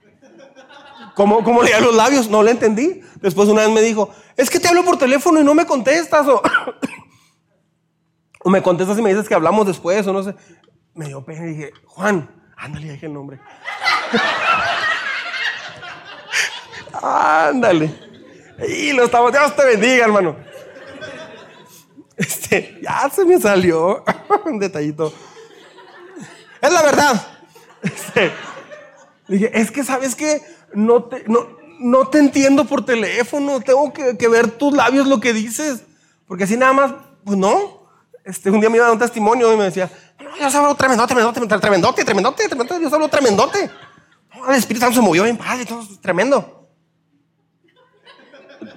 [1.15, 2.29] ¿cómo, ¿cómo leía los labios?
[2.29, 3.01] No le entendí.
[3.21, 6.27] Después una vez me dijo, es que te hablo por teléfono y no me contestas.
[6.27, 6.41] O,
[8.43, 10.35] o me contestas y me dices que hablamos después o no sé.
[10.93, 13.39] Me dio pena y dije, Juan, ándale, dije el nombre.
[17.01, 17.93] Ándale.
[18.69, 20.37] Y lo estamos, Dios te bendiga, hermano.
[22.15, 24.03] Este, ya se me salió
[24.45, 25.13] un detallito.
[26.61, 27.27] Es la verdad.
[27.81, 28.31] Este,
[29.27, 30.41] dije, es que sabes que
[30.73, 35.33] no te, no, no te entiendo por teléfono, tengo que, ver tus labios lo que
[35.33, 35.83] dices.
[36.27, 37.85] Porque así nada más, pues no.
[38.23, 40.75] Este, un día me iba a dar un testimonio y me decía, no, yo hablo
[40.75, 43.69] tremendote, tremendote, tremendote, tremendote, tremendote, yo hablo tremendote.
[44.49, 46.55] el Espíritu Santo se movió bien padre, todo tremendo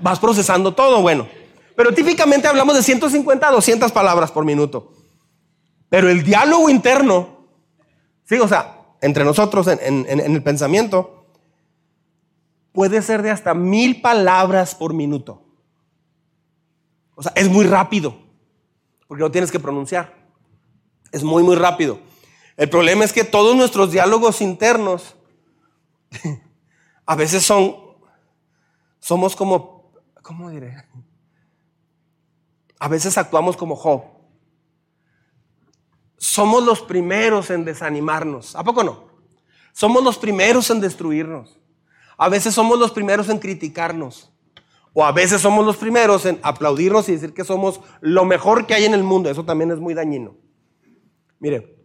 [0.00, 1.28] vas procesando todo, bueno.
[1.76, 4.92] Pero típicamente hablamos de 150 a 200 palabras por minuto.
[5.88, 7.46] Pero el diálogo interno,
[8.40, 11.17] o sea, entre nosotros en, el pensamiento,
[12.78, 15.42] puede ser de hasta mil palabras por minuto.
[17.16, 18.16] O sea, es muy rápido,
[19.08, 20.14] porque no tienes que pronunciar.
[21.10, 21.98] Es muy, muy rápido.
[22.56, 25.16] El problema es que todos nuestros diálogos internos
[27.04, 27.74] a veces son,
[29.00, 29.90] somos como
[30.22, 30.84] ¿cómo diré?
[32.78, 34.04] a veces actuamos como Job.
[36.16, 38.54] Somos los primeros en desanimarnos.
[38.54, 39.08] ¿A poco no?
[39.72, 41.57] Somos los primeros en destruirnos.
[42.18, 44.30] A veces somos los primeros en criticarnos.
[44.92, 48.74] O a veces somos los primeros en aplaudirnos y decir que somos lo mejor que
[48.74, 49.30] hay en el mundo.
[49.30, 50.34] Eso también es muy dañino.
[51.38, 51.76] Mire,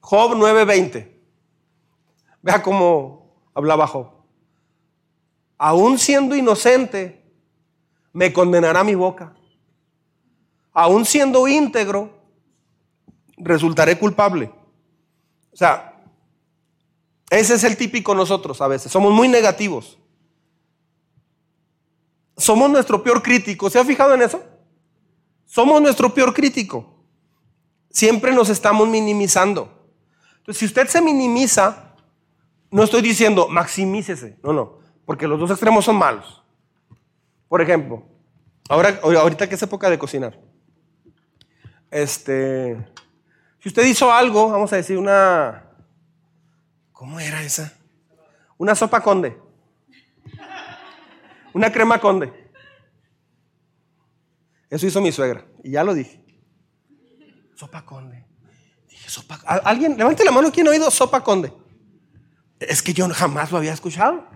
[0.00, 1.18] Job 9:20.
[2.42, 4.10] Vea cómo hablaba Job.
[5.56, 7.24] Aún siendo inocente,
[8.12, 9.34] me condenará mi boca.
[10.72, 12.10] Aún siendo íntegro,
[13.38, 14.52] resultaré culpable.
[15.52, 15.97] O sea,
[17.30, 18.90] ese es el típico nosotros a veces.
[18.90, 19.98] Somos muy negativos.
[22.36, 23.68] Somos nuestro peor crítico.
[23.68, 24.42] ¿Se ha fijado en eso?
[25.44, 27.04] Somos nuestro peor crítico.
[27.90, 29.90] Siempre nos estamos minimizando.
[30.38, 31.94] Entonces, si usted se minimiza,
[32.70, 34.38] no estoy diciendo maximícese.
[34.42, 36.44] No, no porque los dos extremos son malos.
[37.48, 38.04] Por ejemplo,
[38.68, 40.38] ahora, ahorita que es época de cocinar,
[41.90, 42.76] este,
[43.58, 45.64] si usted hizo algo, vamos a decir una,
[46.98, 47.72] ¿cómo era esa?
[48.56, 49.38] Una sopa conde,
[51.54, 52.32] una crema conde.
[54.68, 56.20] Eso hizo mi suegra, y ya lo dije.
[57.54, 58.26] Sopa conde.
[58.88, 59.36] Dije, sopa.
[59.46, 59.96] ¿Alguien?
[59.96, 61.52] Levante la mano, ¿quién ha oído sopa conde?
[62.58, 64.26] Es que yo jamás lo había escuchado.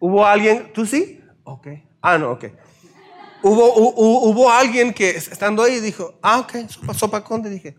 [0.00, 1.22] Hubo alguien, ¿tú sí?
[1.44, 1.68] Ok.
[2.02, 2.46] Ah, no, ok.
[3.42, 3.72] Hubo,
[4.30, 7.50] hubo, alguien que estando ahí dijo, ah, ok, sopa, sopa conde.
[7.50, 7.76] Dije,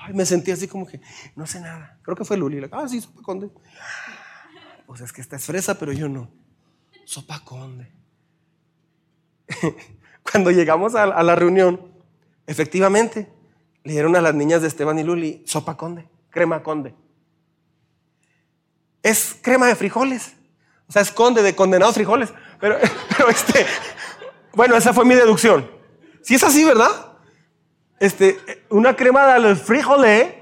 [0.00, 1.00] ay, me sentí así como que,
[1.36, 1.98] no sé nada.
[2.02, 2.66] Creo que fue Luli.
[2.72, 3.50] Ah, sí, sopa conde.
[4.86, 6.30] Pues es que esta es fresa, pero yo no.
[7.04, 7.92] Sopa conde.
[10.30, 11.92] Cuando llegamos a, la reunión,
[12.46, 13.30] efectivamente,
[13.84, 16.94] le dieron a las niñas de Esteban y Luli sopa conde, crema conde.
[19.02, 20.34] Es crema de frijoles.
[20.86, 22.32] O sea, esconde de condenados frijoles.
[22.60, 22.76] Pero,
[23.16, 23.66] pero este,
[24.52, 25.70] bueno, esa fue mi deducción.
[26.22, 27.09] Si es así, ¿verdad?
[28.00, 30.32] Este, una crema de frijoles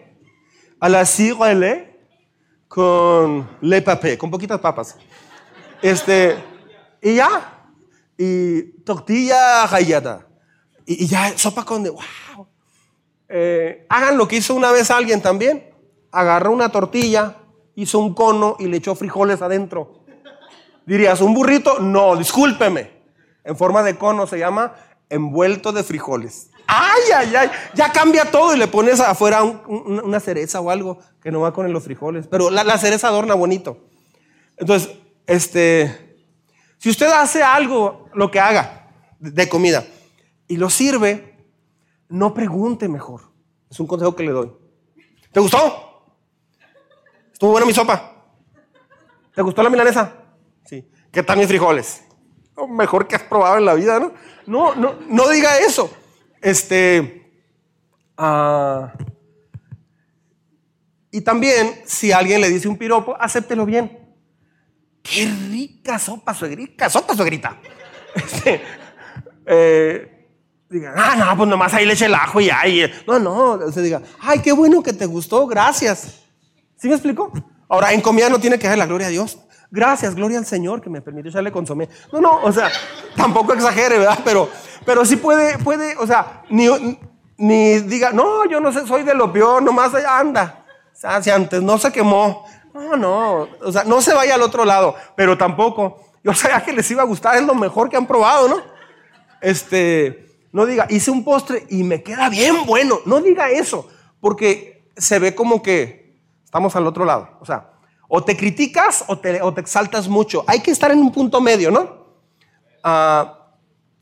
[0.78, 1.98] a la ciruele
[2.68, 4.96] con le papé, con poquitas papas.
[5.82, 6.36] Este,
[7.02, 7.66] y ya.
[8.16, 10.24] Y tortilla rayada.
[10.86, 12.46] Y, ya, sopa con de, wow.
[13.28, 15.68] Eh, hagan lo que hizo una vez alguien también.
[16.12, 17.38] Agarró una tortilla,
[17.74, 20.04] hizo un cono y le echó frijoles adentro.
[20.86, 21.80] Dirías, ¿un burrito?
[21.80, 22.92] No, discúlpeme.
[23.42, 24.76] En forma de cono se llama
[25.10, 26.47] envuelto de frijoles.
[26.70, 27.50] ¡Ay, ay, ay!
[27.72, 31.72] Ya cambia todo y le pones afuera una cereza o algo que no va con
[31.72, 32.26] los frijoles.
[32.26, 33.88] Pero la, cereza adorna bonito.
[34.58, 34.90] Entonces,
[35.26, 36.18] este,
[36.76, 39.82] si usted hace algo, lo que haga de comida,
[40.46, 41.38] y lo sirve,
[42.10, 43.22] no pregunte mejor.
[43.70, 44.52] Es un consejo que le doy.
[45.32, 46.04] ¿Te gustó?
[47.32, 48.12] ¿Estuvo buena mi sopa?
[49.34, 50.12] ¿Te gustó la milanesa?
[51.10, 52.02] ¿Qué tal mis frijoles?
[52.54, 54.12] Lo mejor que has probado en la vida, ¿no?
[54.46, 55.90] No, no, no diga eso.
[56.40, 57.30] Este.
[58.16, 58.92] Ah,
[61.10, 63.98] y también, si alguien le dice un piropo, acéptelo bien.
[65.02, 66.90] Qué rica sopa, suegrita.
[66.90, 67.58] Sopa, suegrita.
[68.14, 68.60] Este,
[69.46, 70.26] eh,
[70.68, 72.90] diga, ah, no, pues nomás ahí le eche el ajo y ahí.
[73.06, 76.20] No, no, se diga, ay, qué bueno que te gustó, gracias.
[76.76, 77.32] ¿Sí me explico?
[77.68, 79.38] Ahora, en comida no tiene que dar la gloria a Dios.
[79.70, 81.88] Gracias, gloria al Señor que me permitió echarle consomé.
[82.12, 82.70] No, no, o sea,
[83.16, 84.18] tampoco exagere, ¿verdad?
[84.24, 84.48] Pero,
[84.86, 86.68] pero sí puede, puede, o sea, ni,
[87.36, 90.64] ni diga, no, yo no sé, soy de lo peor, nomás anda.
[90.92, 92.46] O sea, si antes no se quemó.
[92.72, 96.00] No, no, o sea, no se vaya al otro lado, pero tampoco.
[96.24, 98.56] Yo sabía que les iba a gustar, es lo mejor que han probado, ¿no?
[99.40, 103.00] Este, no diga, hice un postre y me queda bien bueno.
[103.04, 103.88] No diga eso,
[104.20, 107.36] porque se ve como que estamos al otro lado.
[107.40, 107.72] O sea,
[108.08, 110.42] o te criticas o te, exaltas mucho.
[110.46, 112.06] Hay que estar en un punto medio, ¿no?
[112.82, 113.52] Ah,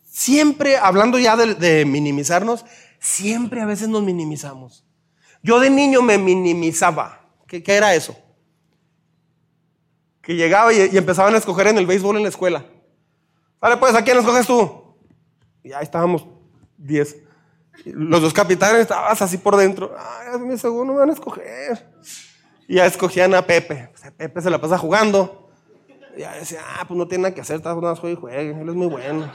[0.06, 2.64] siempre, hablando ya de, minimizarnos,
[3.00, 4.84] siempre a veces nos minimizamos.
[5.42, 7.28] Yo de niño me minimizaba.
[7.46, 8.16] ¿Qué, era eso?
[10.22, 12.64] Que llegaba y, empezaban a escoger en el béisbol en la escuela.
[13.60, 14.96] Vale, pues, ¿a quién escoges tú?
[15.64, 16.26] Y ahí estábamos
[16.76, 17.16] 10.
[17.86, 19.94] Los dos capitanes estabas así por dentro.
[19.98, 21.86] Ay, mi segundo me van a escoger.
[22.68, 23.90] Y ya escogían a Pepe.
[24.16, 25.50] Pepe se la pasa jugando.
[26.16, 28.74] Y ya decía, ah, pues no tiene nada que hacer, está jugando y él es
[28.74, 29.30] muy bueno.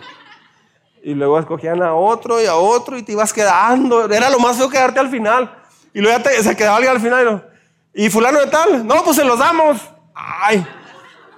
[1.04, 4.12] Y luego escogían a otro y a otro y te ibas quedando.
[4.12, 5.52] Era lo más feo quedarte al final.
[5.94, 7.50] Y luego ya se quedaba alguien al final.
[7.94, 9.82] Y, fulano de tal, no, pues se los damos.
[10.14, 10.66] Ay,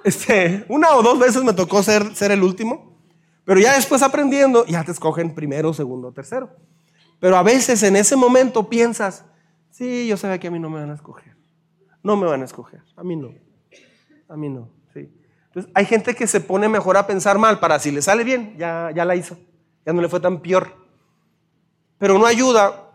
[0.04, 2.98] este, una o dos veces me tocó ser, ser el último.
[3.46, 6.50] Pero ya después aprendiendo, ya te escogen primero, segundo, tercero.
[7.20, 9.26] Pero a veces en ese momento piensas,
[9.72, 11.33] sí, yo sabía que a mí no me van a escoger
[12.04, 12.84] no me van a escoger.
[12.96, 13.34] A mí no.
[14.28, 14.70] A mí no.
[14.94, 15.10] Sí.
[15.48, 18.56] Entonces, hay gente que se pone mejor a pensar mal para si le sale bien,
[18.58, 19.38] ya, ya la hizo.
[19.86, 20.76] Ya no le fue tan peor.
[21.98, 22.92] pero no ayuda.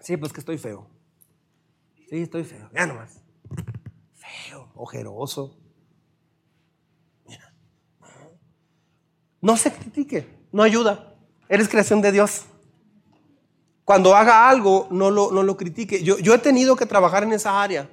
[0.00, 0.86] Sí, pues que estoy feo.
[2.08, 2.68] Sí, estoy feo.
[2.72, 3.20] Ya nomás.
[4.14, 5.56] Feo, ojeroso.
[9.40, 11.14] No se critique, no ayuda.
[11.48, 12.46] Eres creación de Dios.
[13.84, 16.02] Cuando haga algo, no lo, no lo critique.
[16.02, 17.88] Yo, yo he tenido que trabajar en esa área.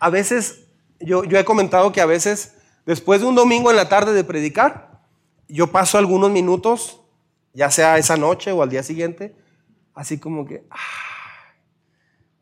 [0.00, 0.66] A veces,
[1.00, 4.24] yo, yo he comentado que a veces, después de un domingo en la tarde de
[4.24, 5.00] predicar,
[5.48, 7.00] yo paso algunos minutos,
[7.52, 9.34] ya sea esa noche o al día siguiente,
[9.94, 10.76] así como que, ah,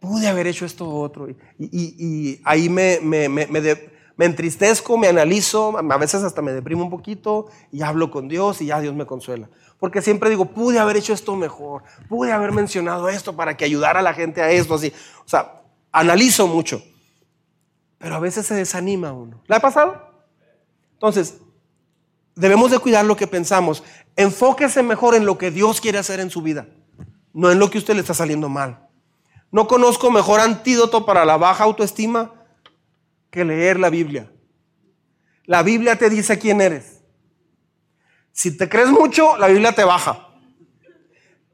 [0.00, 1.28] pude haber hecho esto otro.
[1.28, 3.60] Y, y, ahí me, me, me, me
[4.16, 8.60] me entristezco, me analizo, a veces hasta me deprimo un poquito y hablo con Dios
[8.62, 9.48] y ya Dios me consuela.
[9.80, 14.00] Porque siempre digo, pude haber hecho esto mejor, pude haber mencionado esto para que ayudara
[14.00, 14.92] a la gente a esto, así.
[15.24, 16.82] O sea, analizo mucho.
[18.04, 19.42] Pero a veces se desanima uno.
[19.46, 19.98] ¿Le ha pasado?
[20.92, 21.38] Entonces,
[22.34, 23.82] debemos de cuidar lo que pensamos.
[24.14, 26.68] Enfóquese mejor en lo que Dios quiere hacer en su vida,
[27.32, 28.90] no en lo que usted le está saliendo mal.
[29.50, 32.34] No conozco mejor antídoto para la baja autoestima
[33.30, 34.30] que leer la Biblia.
[35.46, 37.00] La Biblia te dice quién eres.
[38.32, 40.28] Si te crees mucho, la Biblia te baja.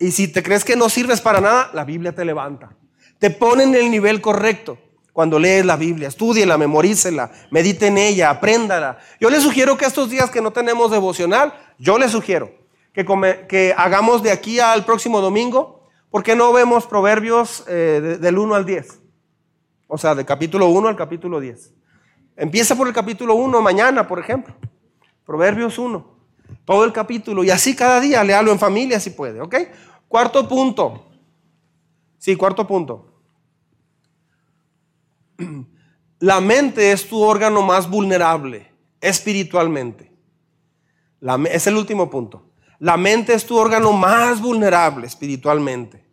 [0.01, 2.77] Y si te crees que no sirves para nada, la Biblia te levanta.
[3.21, 4.90] Te pone en el nivel correcto
[5.21, 6.09] cuando lees la Biblia.
[6.09, 8.97] Estudiela, memorícela, medite en ella, apréndala.
[9.21, 12.51] Yo le sugiero que estos días que no tenemos devocional, yo le sugiero
[12.95, 18.65] que, hagamos de aquí al próximo domingo, porque no vemos proverbios eh, del 1 al
[18.65, 18.99] 10?
[19.89, 21.75] O sea, de capítulo 1 al capítulo 10.
[22.37, 24.55] Empieza por el capítulo 1 mañana, por ejemplo.
[25.27, 26.03] Proverbios 1.
[26.65, 27.45] Todo el capítulo.
[27.45, 29.43] Y así cada día, léalo en familia si puede.
[29.43, 29.55] ¿Ok?
[30.09, 31.11] Cuarto punto.
[32.17, 33.10] Sí, cuarto punto.
[36.21, 40.13] La mente es tu órgano más vulnerable espiritualmente.
[41.51, 42.51] es el último punto.
[42.79, 46.05] La mente es tu órgano más vulnerable espiritualmente.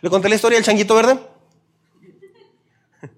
[0.00, 1.18] ¿Le conté la historia del changuito verde?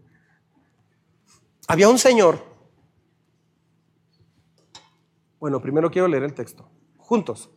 [1.69, 2.43] Había un señor.
[5.39, 6.67] Bueno, primero quiero leer el texto.
[6.97, 7.51] Juntos.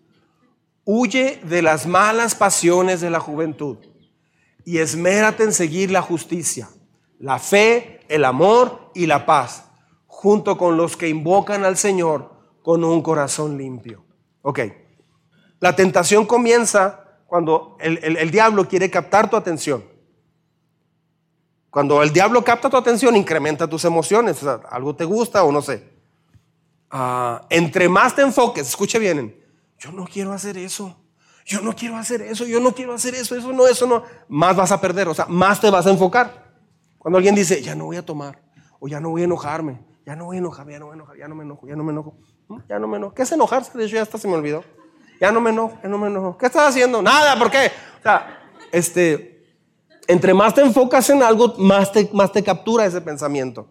[0.84, 3.78] Huye de las malas pasiones de la juventud
[4.70, 6.70] y esmérate en seguir la justicia,
[7.18, 9.64] la fe, el amor y la paz,
[10.06, 14.06] junto con los que invocan al Señor con un corazón limpio.
[14.44, 14.60] Ok.
[15.60, 19.84] La tentación comienza cuando el, diablo quiere captar tu atención.
[21.72, 24.38] Cuando el diablo capta tu atención, incrementa tus emociones.
[24.70, 25.84] algo te gusta o no sé.
[26.92, 29.36] Ah, entre más te enfoques, escuche bien,
[29.80, 30.96] yo no quiero hacer eso.
[31.50, 34.04] Yo no quiero hacer eso, yo no quiero hacer eso, eso no, eso no.
[34.28, 36.54] Más vas a perder, o sea, más te vas a enfocar.
[37.00, 38.40] Cuando alguien dice, ya no voy a tomar,
[38.80, 40.98] o ya no voy a enojarme, ya no voy a enojarme, ya no voy a
[40.98, 42.18] enojar, ya no me enojo, ya no me enojo,
[42.68, 43.16] ya no me enojo.
[43.16, 43.76] ¿Qué es enojarse?
[43.76, 44.64] De hecho, ya hasta se me olvidó.
[45.20, 46.38] Ya no me enojo, ya no me enojo.
[46.38, 47.02] ¿Qué estás haciendo?
[47.02, 47.72] Nada, ¿por qué?
[47.98, 49.58] O sea, este,
[50.08, 53.68] entre más te enfocas en algo, más te, más te captura ese pensamiento.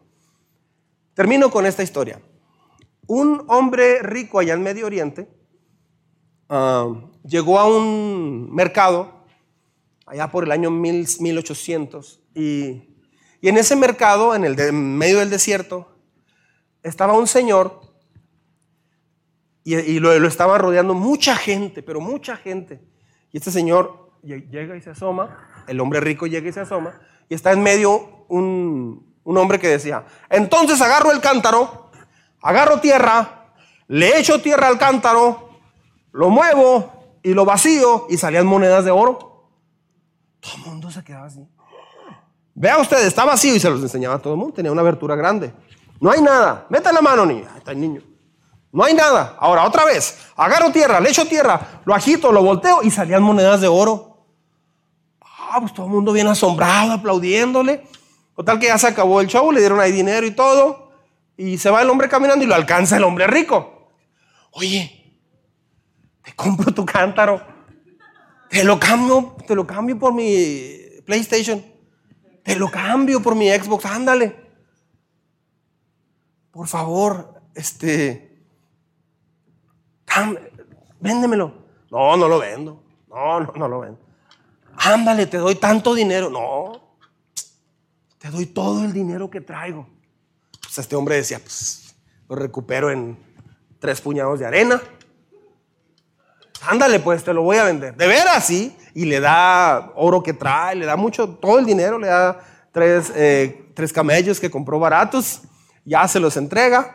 [1.14, 2.20] Termino con esta historia.
[3.06, 5.37] Un hombre rico allá en Medio Oriente
[6.48, 6.94] ah,
[7.24, 9.24] llegó a un mercado
[10.06, 12.88] allá por el año 1800 y,
[13.40, 15.88] y en ese mercado, en el medio del desierto,
[16.82, 17.88] estaba un señor
[19.64, 22.80] y, lo, estaba rodeando mucha gente, pero mucha gente.
[23.32, 27.34] Y este señor llega y se asoma, el hombre rico llega y se asoma, y
[27.34, 31.90] está en medio un, un hombre que decía, entonces agarro el cántaro,
[32.40, 33.52] agarro tierra,
[33.88, 35.47] le echo tierra al cántaro,
[36.12, 36.92] lo muevo
[37.22, 39.48] y lo vacío y salían monedas de oro.
[40.40, 41.46] Todo el mundo se quedaba así.
[42.54, 45.14] Vea usted, está vacío y se los enseñaba a todo el mundo, tenía una abertura
[45.14, 45.52] grande.
[46.00, 47.48] No hay nada, meta la mano, niña.
[47.56, 48.02] Está el niño.
[48.72, 49.36] No hay nada.
[49.38, 53.60] Ahora, otra vez, agarro tierra, le echo tierra, lo agito, lo volteo y salían monedas
[53.60, 54.26] de oro.
[55.22, 57.86] Ah, pues todo el mundo bien asombrado, aplaudiéndole.
[58.36, 60.92] Total que ya se acabó el show, le dieron ahí dinero y todo.
[61.36, 63.88] Y se va el hombre caminando y lo alcanza el hombre rico.
[64.50, 64.97] Oye,
[66.34, 67.40] compro tu cántaro.
[68.48, 70.74] Te lo cambio, te lo cambio por mi
[71.04, 71.62] PlayStation.
[72.42, 74.48] Te lo cambio por mi Xbox, ándale.
[76.50, 78.42] Por favor, este,
[81.00, 81.54] véndemelo.
[81.90, 82.82] No, no lo vendo.
[83.08, 84.00] No, no, no lo vendo.
[84.76, 86.30] Ándale, te doy tanto dinero.
[86.30, 86.96] No,
[88.18, 89.86] te doy todo el dinero que traigo.
[90.62, 91.94] Pues este hombre decía, pues
[92.28, 93.18] lo recupero en
[93.78, 94.80] tres puñados de arena.
[96.62, 97.96] Ándale, pues te lo voy a vender.
[97.96, 98.76] De veras, sí.
[98.94, 102.40] Y le da oro que trae, le da mucho, todo el dinero, le da
[102.72, 105.42] tres, eh, tres camellos que compró baratos,
[105.84, 106.94] ya se los entrega.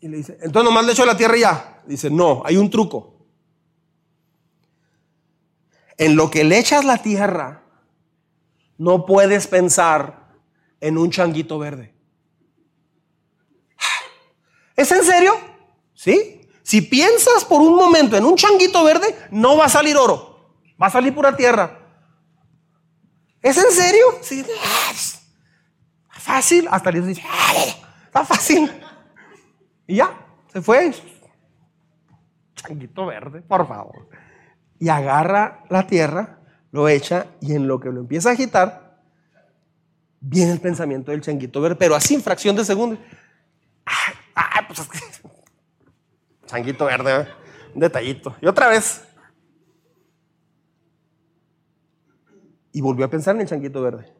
[0.00, 1.82] Y le dice, entonces nomás le echo la tierra y ya.
[1.86, 3.26] Dice, no, hay un truco.
[5.96, 7.62] En lo que le echas la tierra,
[8.78, 10.32] no puedes pensar
[10.80, 11.94] en un changuito verde.
[14.76, 15.34] ¿Es en serio?
[15.94, 16.41] ¿Sí?
[16.62, 20.86] Si piensas por un momento en un changuito verde, no va a salir oro, va
[20.86, 21.78] a salir pura tierra.
[23.42, 24.06] ¿Es en serio?
[24.20, 24.44] Sí.
[26.10, 26.68] Fácil.
[26.70, 27.22] Hasta le dice,
[28.06, 28.70] está fácil.
[29.86, 30.94] Y ya, se fue.
[32.54, 34.08] Changuito verde, por favor.
[34.78, 36.38] Y agarra la tierra,
[36.70, 39.00] lo echa y en lo que lo empieza a agitar,
[40.20, 42.98] viene el pensamiento del changuito verde, pero así en fracción de segundo.
[44.34, 44.88] Ah, pues.
[46.52, 47.28] Changuito verde, ¿eh?
[47.74, 48.36] un detallito.
[48.42, 49.02] Y otra vez.
[52.72, 54.12] Y volvió a pensar en el changuito verde.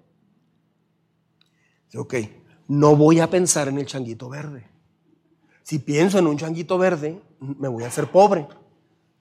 [1.84, 2.14] Dice, ok,
[2.68, 4.66] no voy a pensar en el changuito verde.
[5.62, 8.48] Si pienso en un changuito verde, me voy a hacer pobre.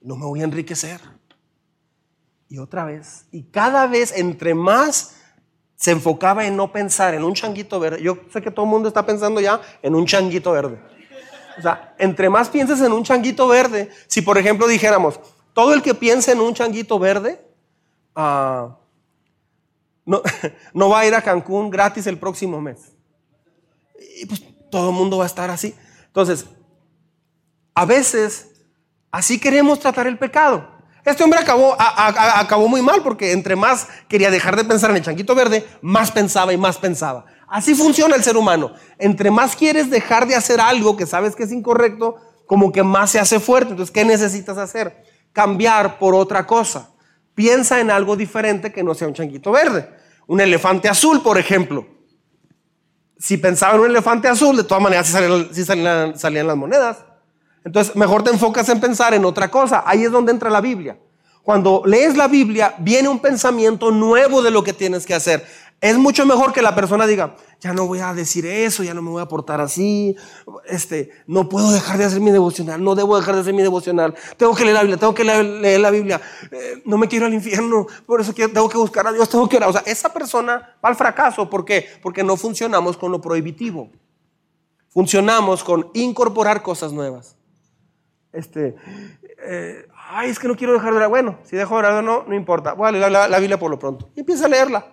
[0.00, 1.02] No me voy a enriquecer.
[2.48, 3.26] Y otra vez.
[3.30, 5.18] Y cada vez, entre más
[5.76, 8.02] se enfocaba en no pensar en un changuito verde.
[8.02, 10.80] Yo sé que todo el mundo está pensando ya en un changuito verde.
[11.58, 15.20] O sea, entre más pienses en un changuito verde, si por ejemplo dijéramos,
[15.52, 17.44] todo el que piense en un changuito verde,
[18.16, 18.70] uh,
[20.04, 20.22] no,
[20.74, 22.92] no va a ir a Cancún gratis el próximo mes.
[24.20, 25.74] Y pues todo el mundo va a estar así.
[26.06, 26.46] Entonces,
[27.74, 28.50] a veces
[29.10, 30.72] así queremos tratar el pecado.
[31.04, 35.02] Este hombre acabó, acabó muy mal porque entre más quería dejar de pensar en el
[35.02, 37.24] chanquito verde, más pensaba y más pensaba.
[37.52, 38.72] Así funciona el ser humano.
[38.98, 43.10] Entre más quieres dejar de hacer algo que sabes que es incorrecto, como que más
[43.10, 43.72] se hace fuerte.
[43.72, 45.04] Entonces, ¿qué necesitas hacer?
[45.34, 46.88] Cambiar por otra cosa.
[47.34, 49.86] Piensa en algo diferente que no sea un chanquito verde.
[50.26, 51.86] Un elefante azul, por ejemplo.
[53.18, 55.14] Si pensaba en un elefante azul, de todas maneras
[55.52, 57.04] sí salían las monedas.
[57.66, 59.82] Entonces, mejor te enfocas en pensar en otra cosa.
[59.84, 60.96] Ahí es donde entra la Biblia.
[61.42, 65.44] Cuando lees la Biblia, viene un pensamiento nuevo de lo que tienes que hacer.
[65.82, 69.02] Es mucho mejor que la persona diga, ya no voy a decir eso, ya no
[69.02, 70.16] me voy a portar así,
[70.64, 74.14] este, no puedo dejar de hacer mi devocional, no debo dejar de hacer mi devocional,
[74.38, 76.20] tengo que leer la Biblia, tengo que leer, la Biblia,
[76.50, 79.58] eh, no me quiero al infierno, por eso tengo que buscar a Dios, tengo que
[79.58, 79.68] orar.
[79.68, 81.84] O sea, esa persona va al fracaso, ¿por qué?
[82.02, 83.90] Porque no funcionamos con lo prohibitivo,
[84.88, 87.36] funcionamos con incorporar cosas nuevas
[88.32, 88.74] este,
[89.44, 91.08] eh, ay, es que no quiero dejar de orar.
[91.08, 92.72] Bueno, si dejo de orar no, no importa.
[92.72, 94.10] Voy a leer la, Biblia por lo pronto.
[94.16, 94.86] Y empieza a leerla.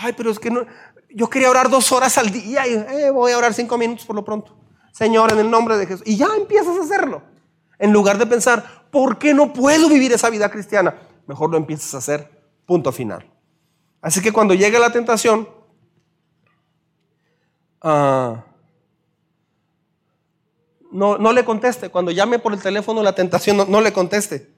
[0.00, 0.64] Ay, pero es que no,
[1.10, 4.14] yo quería orar dos horas al día y eh, voy a orar cinco minutos por
[4.14, 4.56] lo pronto.
[4.92, 6.06] Señor, en el nombre de Jesús.
[6.06, 7.22] Y ya empiezas a hacerlo.
[7.78, 10.98] En lugar de pensar, ¿por qué no puedo vivir esa vida cristiana?
[11.26, 12.30] Mejor lo empiezas a hacer.
[12.66, 13.28] Punto final.
[14.00, 15.48] Así que cuando llegue la tentación,
[17.82, 18.44] ah,
[20.90, 21.90] no, no le conteste.
[21.90, 24.52] Cuando llame por el teléfono la tentación, no, le conteste.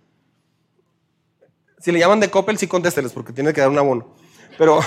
[1.79, 4.15] Si le llaman de Coppel, sí contésteles porque tiene que dar un abono.
[4.59, 4.81] Pero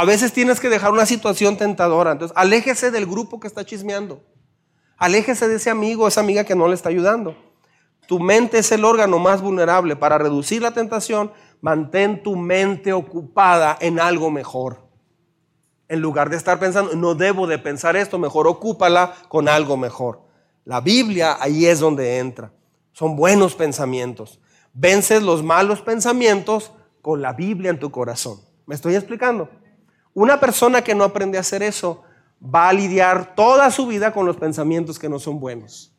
[0.00, 2.12] a veces tienes que dejar una situación tentadora.
[2.12, 4.22] Entonces, aléjese del grupo que está chismeando.
[4.96, 7.36] Aléjese de ese amigo esa amiga que no le está ayudando.
[8.06, 9.96] Tu mente es el órgano más vulnerable.
[9.96, 14.90] Para reducir la tentación, mantén tu mente ocupada en algo mejor
[15.90, 20.20] en lugar de estar pensando, no debo de pensar esto, mejor ocúpala con algo mejor.
[20.64, 22.52] La Biblia ahí es donde entra.
[22.92, 24.38] Son buenos pensamientos.
[24.72, 26.70] Vences los malos pensamientos
[27.02, 28.38] con la Biblia en tu corazón.
[28.66, 29.50] ¿Me estoy explicando?
[30.14, 32.02] Una persona que no aprende a hacer eso
[32.42, 35.92] va a lidiar toda su vida con los pensamientos que no son buenos.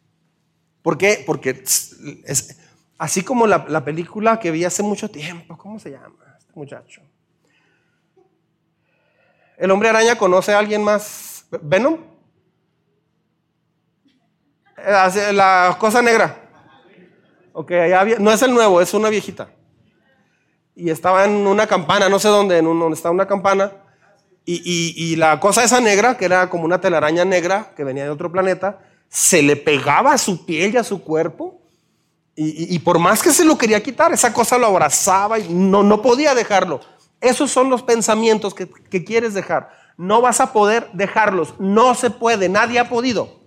[0.82, 1.24] ¿Por qué?
[1.26, 2.58] Porque es
[2.98, 7.02] así como la, la película que vi hace mucho tiempo, ¿cómo se llama este muchacho?
[9.58, 11.46] ¿El hombre araña conoce a alguien más?
[11.62, 11.98] ¿Venom?
[14.78, 16.38] Eh, la cosa negra.
[17.54, 17.72] Ok,
[18.20, 19.50] no es el nuevo, es una viejita.
[20.74, 23.72] Y estaba en una campana, no sé dónde, en un, donde está una campana.
[24.46, 28.32] Y, la cosa esa negra, que era como una telaraña negra que venía de otro
[28.32, 31.62] planeta, se le pegaba a su piel y a su cuerpo.
[32.36, 36.02] Y, por más que se lo quería quitar, esa cosa lo abrazaba y no, no
[36.02, 36.82] podía dejarlo.
[37.20, 38.68] Esos son los pensamientos que,
[39.06, 39.70] quieres dejar.
[39.96, 41.54] No vas a poder dejarlos.
[41.60, 42.50] No se puede.
[42.50, 43.42] Nadie ha podido.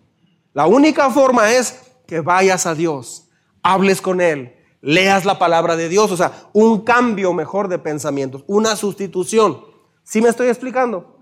[0.52, 3.28] La única forma es que vayas a Dios,
[3.62, 6.12] hables con Él, leas la palabra de Dios.
[6.12, 9.73] O sea, un cambio mejor de pensamientos, una sustitución.
[10.04, 11.18] ¿Sí me estoy explicando?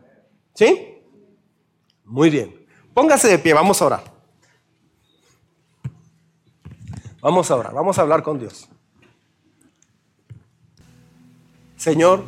[0.55, 0.99] ¿Sí?
[2.05, 2.67] Muy bien.
[2.93, 4.05] Póngase de pie, vamos a orar.
[7.23, 8.69] Vamos a orar, vamos a hablar con Dios.
[11.77, 12.25] Señor,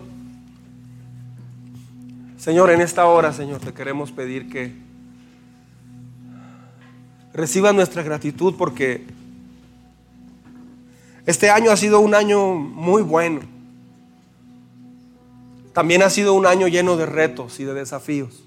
[2.39, 4.73] Señor, en esta hora, Señor, te queremos pedir que
[7.33, 9.07] reciba nuestra gratitud porque
[11.25, 13.54] este año ha sido un año muy bueno.
[15.75, 18.45] También ha sido un año lleno de retos y de desafíos.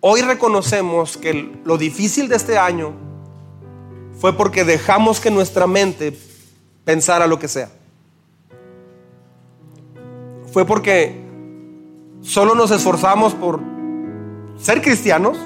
[0.00, 2.92] Hoy reconocemos que lo difícil de este año
[4.20, 6.16] fue porque dejamos que nuestra mente
[6.84, 7.70] pensara lo que sea.
[10.52, 11.22] Fue porque
[12.20, 13.60] solo nos esforzamos por
[14.58, 15.38] ser cristianos,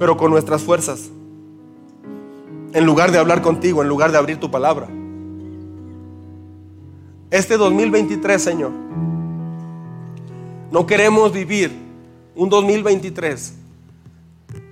[0.00, 1.10] pero con nuestras fuerzas.
[2.72, 4.88] En lugar de hablar contigo, en lugar de abrir tu palabra.
[7.30, 8.70] Este 2023, Señor,
[10.70, 11.70] no queremos vivir
[12.34, 13.52] un 2023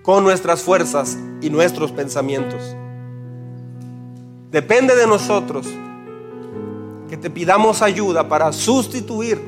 [0.02, 2.74] con nuestras fuerzas y nuestros pensamientos.
[4.50, 5.66] Depende de nosotros
[7.10, 9.38] que te pidamos ayuda para sustituir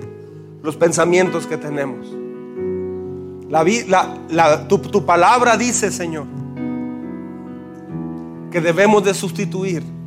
[0.63, 2.09] los pensamientos que tenemos.
[4.69, 6.27] Tu, tu palabra dice, Señor,
[8.51, 9.98] que debemos de sustituir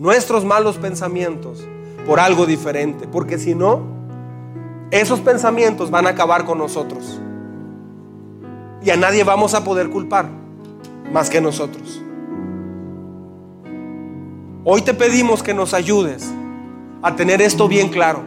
[0.00, 1.62] nuestros malos pensamientos
[2.06, 3.82] por algo diferente, porque si no,
[4.90, 7.20] esos pensamientos van a acabar con nosotros.
[8.82, 10.26] Y a nadie vamos a poder culpar
[11.12, 12.00] más que nosotros.
[14.64, 16.32] Hoy te pedimos que nos ayudes
[17.02, 18.22] a tener esto bien claro.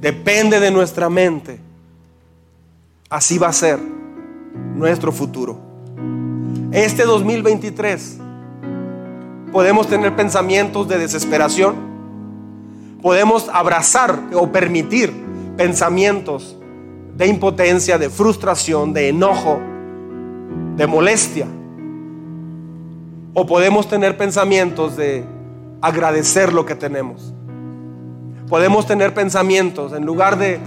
[0.00, 1.58] Depende de nuestra mente.
[3.10, 3.80] Así va a ser
[4.76, 5.58] nuestro futuro.
[6.70, 8.20] Este 2023
[9.52, 11.74] podemos tener pensamientos de desesperación.
[13.02, 15.12] Podemos abrazar o permitir
[15.56, 16.56] pensamientos
[17.16, 19.60] de impotencia, de frustración, de enojo,
[20.76, 21.46] de molestia.
[23.34, 25.24] O podemos tener pensamientos de
[25.80, 27.32] agradecer lo que tenemos.
[28.48, 30.60] Podemos tener pensamientos, en lugar de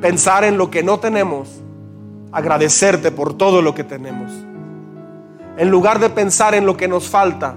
[0.00, 1.60] pensar en lo que no tenemos,
[2.32, 4.30] agradecerte por todo lo que tenemos.
[5.56, 7.56] En lugar de pensar en lo que nos falta,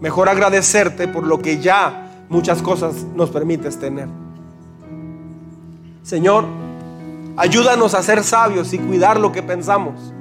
[0.00, 4.08] mejor agradecerte por lo que ya muchas cosas nos permites tener.
[6.02, 6.44] Señor,
[7.36, 10.12] ayúdanos a ser sabios y cuidar lo que pensamos.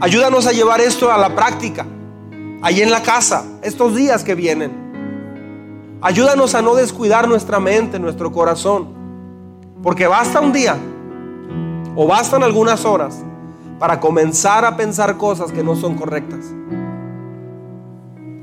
[0.00, 1.86] Ayúdanos a llevar esto a la práctica,
[2.62, 5.98] ahí en la casa, estos días que vienen.
[6.00, 8.88] Ayúdanos a no descuidar nuestra mente, nuestro corazón,
[9.82, 10.76] porque basta un día
[11.94, 13.18] o bastan algunas horas
[13.78, 16.46] para comenzar a pensar cosas que no son correctas.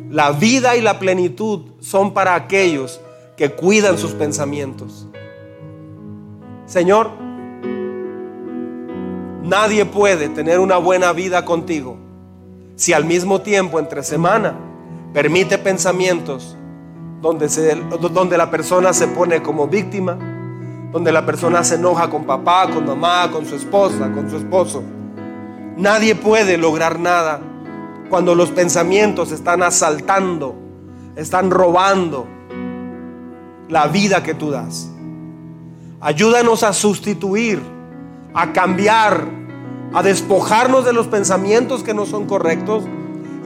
[0.09, 3.01] La vida y la plenitud son para aquellos
[3.35, 5.07] que cuidan sus pensamientos.
[6.65, 7.11] Señor,
[9.47, 11.95] Nadie puede tener una buena vida contigo
[12.75, 14.55] si al mismo tiempo entre semana
[15.13, 16.57] permite pensamientos
[17.21, 17.47] donde,
[18.11, 20.17] donde la persona se pone como víctima,
[20.91, 24.83] donde la persona se enoja con papá, con mamá, con su esposa, con su esposo.
[25.77, 27.39] Nadie puede lograr nada
[28.09, 30.55] cuando los pensamientos están asaltando,
[31.15, 32.27] están robando
[33.69, 34.89] la vida que tú das.
[35.99, 37.59] Ayúdanos a sustituir
[38.37, 39.27] a cambiar,
[39.93, 42.83] a despojarnos de los pensamientos que no son correctos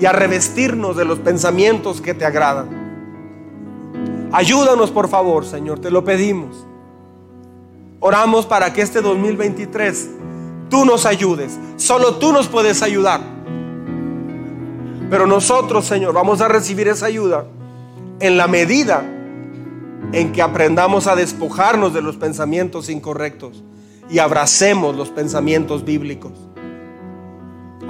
[0.01, 2.81] y a revestirnos de los pensamientos que te agradan.
[4.33, 6.65] Ayúdanos por favor, Señor, te lo pedimos.
[8.01, 10.09] Oramos para que este 2023
[10.69, 11.57] tú nos ayudes.
[11.77, 13.21] Solo tú nos puedes ayudar.
[15.11, 17.43] Pero nosotros, Señor, vamos a recibir esa ayuda
[18.21, 19.03] en la medida
[20.13, 23.61] en que aprendamos a despojarnos de los pensamientos incorrectos
[24.09, 26.31] y abracemos los pensamientos bíblicos.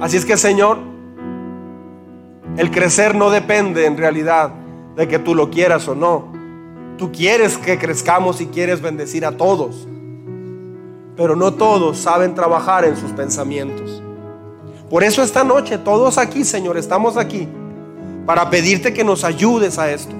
[0.00, 0.78] Así es que Señor,
[2.56, 4.50] el crecer no depende en realidad
[4.96, 6.32] de que tú lo quieras o no.
[6.98, 9.86] Tú quieres que crezcamos y quieres bendecir a todos.
[11.16, 14.02] Pero no todos saben trabajar en sus pensamientos.
[14.92, 17.48] Por eso esta noche todos aquí, Señor, estamos aquí
[18.26, 20.14] para pedirte que nos ayudes a esto.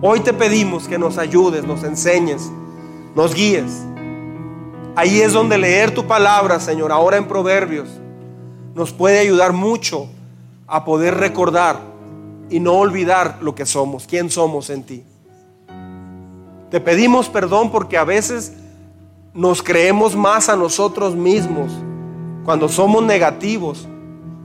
[0.00, 2.50] Hoy te pedimos que nos ayudes, nos enseñes,
[3.14, 3.70] nos guíes.
[4.96, 7.90] Ahí es donde leer tu palabra, Señor, ahora en Proverbios,
[8.74, 10.08] nos puede ayudar mucho
[10.66, 11.78] a poder recordar
[12.48, 15.04] y no olvidar lo que somos, quién somos en ti.
[16.70, 18.54] Te pedimos perdón porque a veces
[19.34, 21.70] nos creemos más a nosotros mismos
[22.48, 23.86] cuando somos negativos,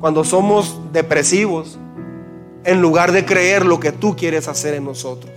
[0.01, 1.79] cuando somos depresivos,
[2.65, 5.31] en lugar de creer lo que tú quieres hacer en nosotros.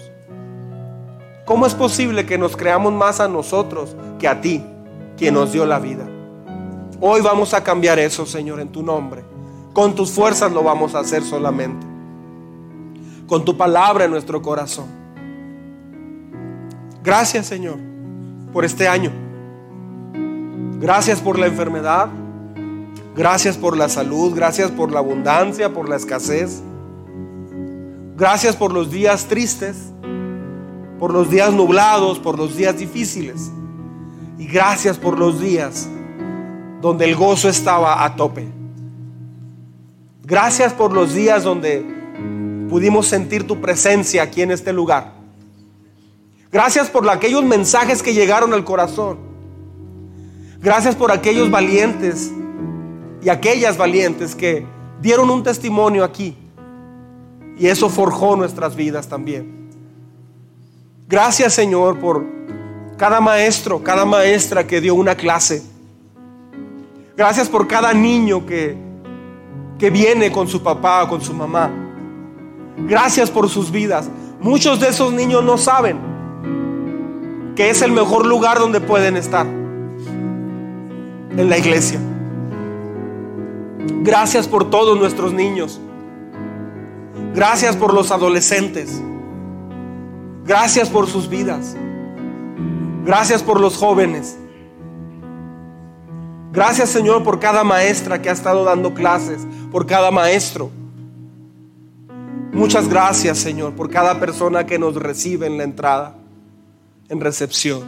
[1.45, 4.65] ¿Cómo es posible que nos creamos más a nosotros que a ti?
[5.17, 6.09] quien nos dio la vida.
[7.01, 9.23] Hoy vamos a cambiar eso, Señor, en tu nombre.
[9.73, 11.87] Con tus fuerzas lo vamos a hacer solamente.
[13.29, 14.87] Con tu palabra en nuestro corazón.
[17.05, 17.77] Gracias, Señor,
[18.53, 19.13] por este año.
[20.81, 22.09] Gracias por la enfermedad.
[23.17, 24.35] Gracias por la salud.
[24.35, 26.63] Gracias por la abundancia, por la escasez.
[28.17, 29.77] Gracias por los días tristes,
[30.99, 33.51] por los días nublados, por los días difíciles.
[34.39, 35.89] Y gracias por los días
[36.83, 38.47] donde el gozo estaba a tope.
[40.23, 41.87] Gracias por los días donde
[42.69, 45.15] pudimos sentir tu presencia aquí en este lugar.
[46.53, 49.19] Gracias por aquellos mensajes que llegaron al corazón.
[50.61, 52.33] Gracias por aquellos valientes
[53.27, 54.65] y aquellas valientes que
[55.03, 56.37] dieron un testimonio aquí.
[57.59, 59.69] Y eso forjó nuestras vidas también.
[61.09, 62.25] Gracias Señor por
[62.97, 65.65] cada maestro, cada maestra que dio una clase.
[67.17, 68.77] Gracias por cada niño que,
[69.77, 71.69] que viene con su papá o con su mamá.
[72.87, 74.09] Gracias por sus vidas.
[74.41, 75.99] Muchos de esos niños no saben
[77.57, 79.47] que es el mejor lugar donde pueden estar.
[81.37, 81.99] En la iglesia.
[84.03, 85.81] Gracias por todos nuestros niños.
[87.35, 89.03] Gracias por los adolescentes.
[90.45, 91.77] Gracias por sus vidas.
[93.05, 94.39] Gracias por los jóvenes.
[96.53, 100.71] Gracias Señor por cada maestra que ha estado dando clases, por cada maestro.
[102.53, 106.17] Muchas gracias Señor por cada persona que nos recibe en la entrada,
[107.11, 107.83] en recepción.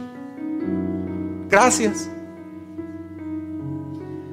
[1.49, 2.09] Gracias.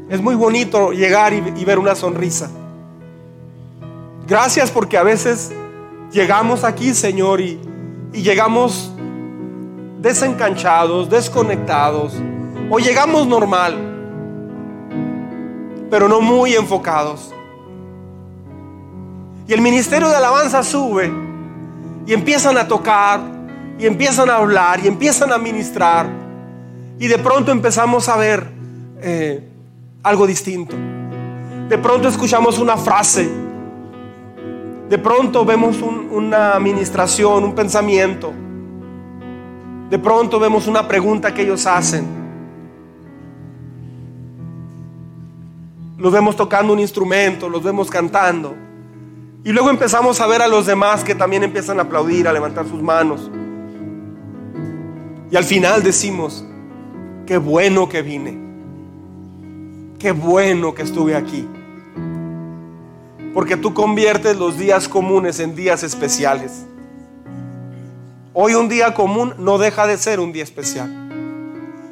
[0.09, 2.49] Es muy bonito llegar y, ver una sonrisa.
[4.27, 5.53] Gracias porque a veces
[6.13, 7.61] llegamos aquí, Señor, y,
[8.13, 8.93] llegamos
[10.01, 12.15] desencanchados, desconectados,
[12.71, 13.77] o llegamos normal,
[15.91, 17.35] pero no muy enfocados.
[19.49, 21.13] Y el ministerio de alabanza sube
[22.07, 23.21] y empiezan a tocar
[23.79, 26.07] y empiezan a hablar y empiezan a ministrar.
[26.99, 28.49] Y de pronto empezamos a ver
[29.03, 29.56] eh,
[30.07, 30.77] algo distinto.
[31.69, 33.47] De pronto escuchamos una frase
[34.89, 38.33] de pronto vemos una administración, un pensamiento.
[39.91, 42.07] De pronto vemos una pregunta que ellos hacen.
[45.99, 48.55] Los vemos tocando un instrumento, los vemos cantando.
[49.43, 52.67] Y luego empezamos a ver a los demás que también empiezan a aplaudir, a levantar
[52.69, 53.29] sus manos.
[55.33, 56.47] Y al final decimos,
[57.27, 58.46] qué bueno que vine.
[59.99, 61.49] Qué bueno que estuve aquí.
[63.35, 66.65] Porque tú conviertes los días comunes en días especiales.
[68.33, 70.91] Hoy un día común no deja de ser un día especial.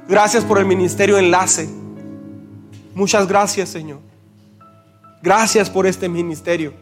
[0.09, 1.69] Gracias por el ministerio Enlace.
[2.95, 3.99] Muchas gracias, Señor.
[5.21, 6.73] Gracias por este ministerio.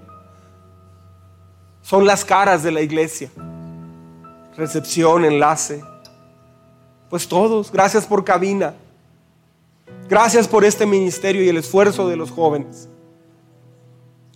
[1.81, 3.31] Son las caras de la iglesia.
[4.57, 5.83] Recepción, enlace.
[7.09, 7.73] Pues todos.
[7.73, 8.75] Gracias por cabina.
[10.09, 12.89] Gracias por este ministerio y el esfuerzo de los jóvenes.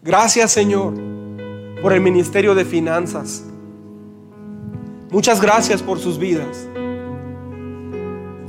[0.03, 0.95] Gracias Señor
[1.83, 3.45] por el ministerio de finanzas.
[5.11, 6.69] Muchas gracias por sus vidas.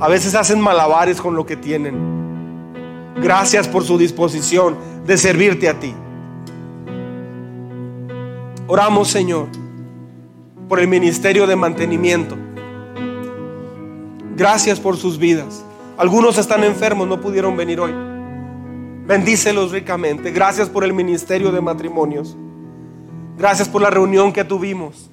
[0.00, 3.14] A veces hacen malabares con lo que tienen.
[3.20, 5.94] Gracias por su disposición de servirte a ti.
[8.68, 9.48] Oramos Señor
[10.68, 12.36] por el ministerio de mantenimiento.
[14.36, 15.64] Gracias por sus vidas.
[15.98, 17.92] Algunos están enfermos, no pudieron venir hoy.
[19.04, 20.30] Bendícelos ricamente.
[20.30, 22.36] Gracias por el ministerio de matrimonios.
[23.36, 25.10] Gracias por la reunión que tuvimos.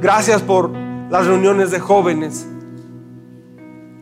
[0.00, 0.70] Gracias por
[1.10, 2.46] las reuniones de jóvenes.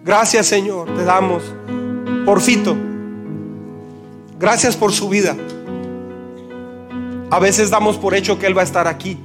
[0.04, 1.42] Gracias Señor, te damos
[2.24, 2.76] por Fito.
[4.38, 5.36] Gracias por su vida.
[7.28, 9.18] A veces damos por hecho que Él va a estar aquí.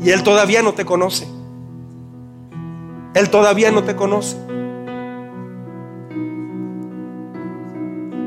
[0.00, 1.37] Y Él todavía no te conoce.
[3.18, 4.36] Él todavía no te conoce.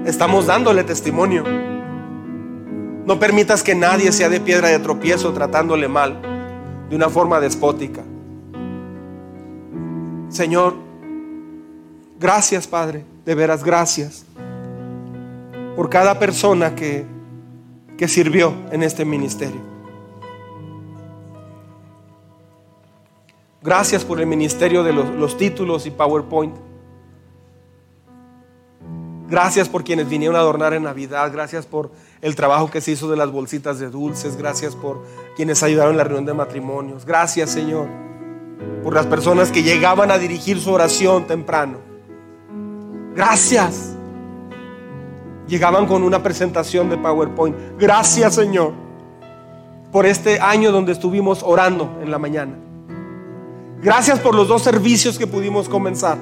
[0.06, 1.46] Estamos dándole testimonio.
[3.06, 6.22] No permitas que nadie sea de piedra de tropiezo tratándole mal
[6.90, 8.02] de una forma despótica.
[10.28, 10.76] Señor,
[12.20, 14.26] gracias Padre, de veras gracias
[15.78, 17.06] por cada persona que,
[17.98, 19.71] que sirvió en este ministerio.
[23.64, 26.56] Gracias por el ministerio de los, los títulos y PowerPoint.
[29.32, 31.32] Gracias por quienes vinieron a adornar en Navidad.
[31.32, 31.92] Gracias por
[32.22, 34.36] el trabajo que se hizo de las bolsitas de dulces.
[34.36, 35.04] Gracias por
[35.38, 37.06] quienes ayudaron en la reunión de matrimonios.
[37.06, 37.88] Gracias, Señor,
[38.84, 41.78] por las personas que llegaban a dirigir su oración temprano.
[43.16, 43.96] Gracias.
[45.48, 47.56] Llegaban con una presentación de PowerPoint.
[47.78, 48.74] Gracias, Señor,
[49.92, 52.71] por este año donde estuvimos orando en la mañana.
[53.82, 56.18] Gracias por los dos servicios que pudimos comenzar.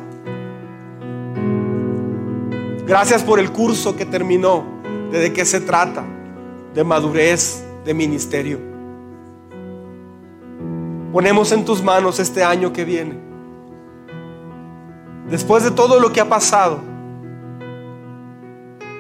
[2.88, 4.64] Gracias por el curso que terminó.
[5.12, 6.06] ¿De qué se trata?
[6.74, 8.60] De madurez, de ministerio.
[11.12, 13.20] Ponemos en tus manos este año que viene.
[15.30, 16.80] Después de todo lo que ha pasado,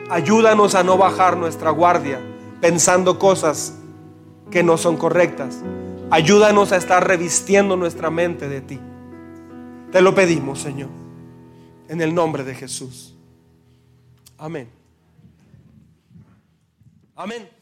[0.10, 2.20] ayúdanos a no bajar nuestra guardia
[2.60, 3.76] pensando cosas
[4.51, 5.64] que no son correctas.
[6.12, 8.80] Ayúdanos a estar revistiendo nuestra mente de ti.
[9.91, 10.89] Te lo pedimos, Señor,
[11.88, 13.16] en el nombre de Jesús.
[14.38, 14.70] Amén.
[17.16, 17.59] Amén.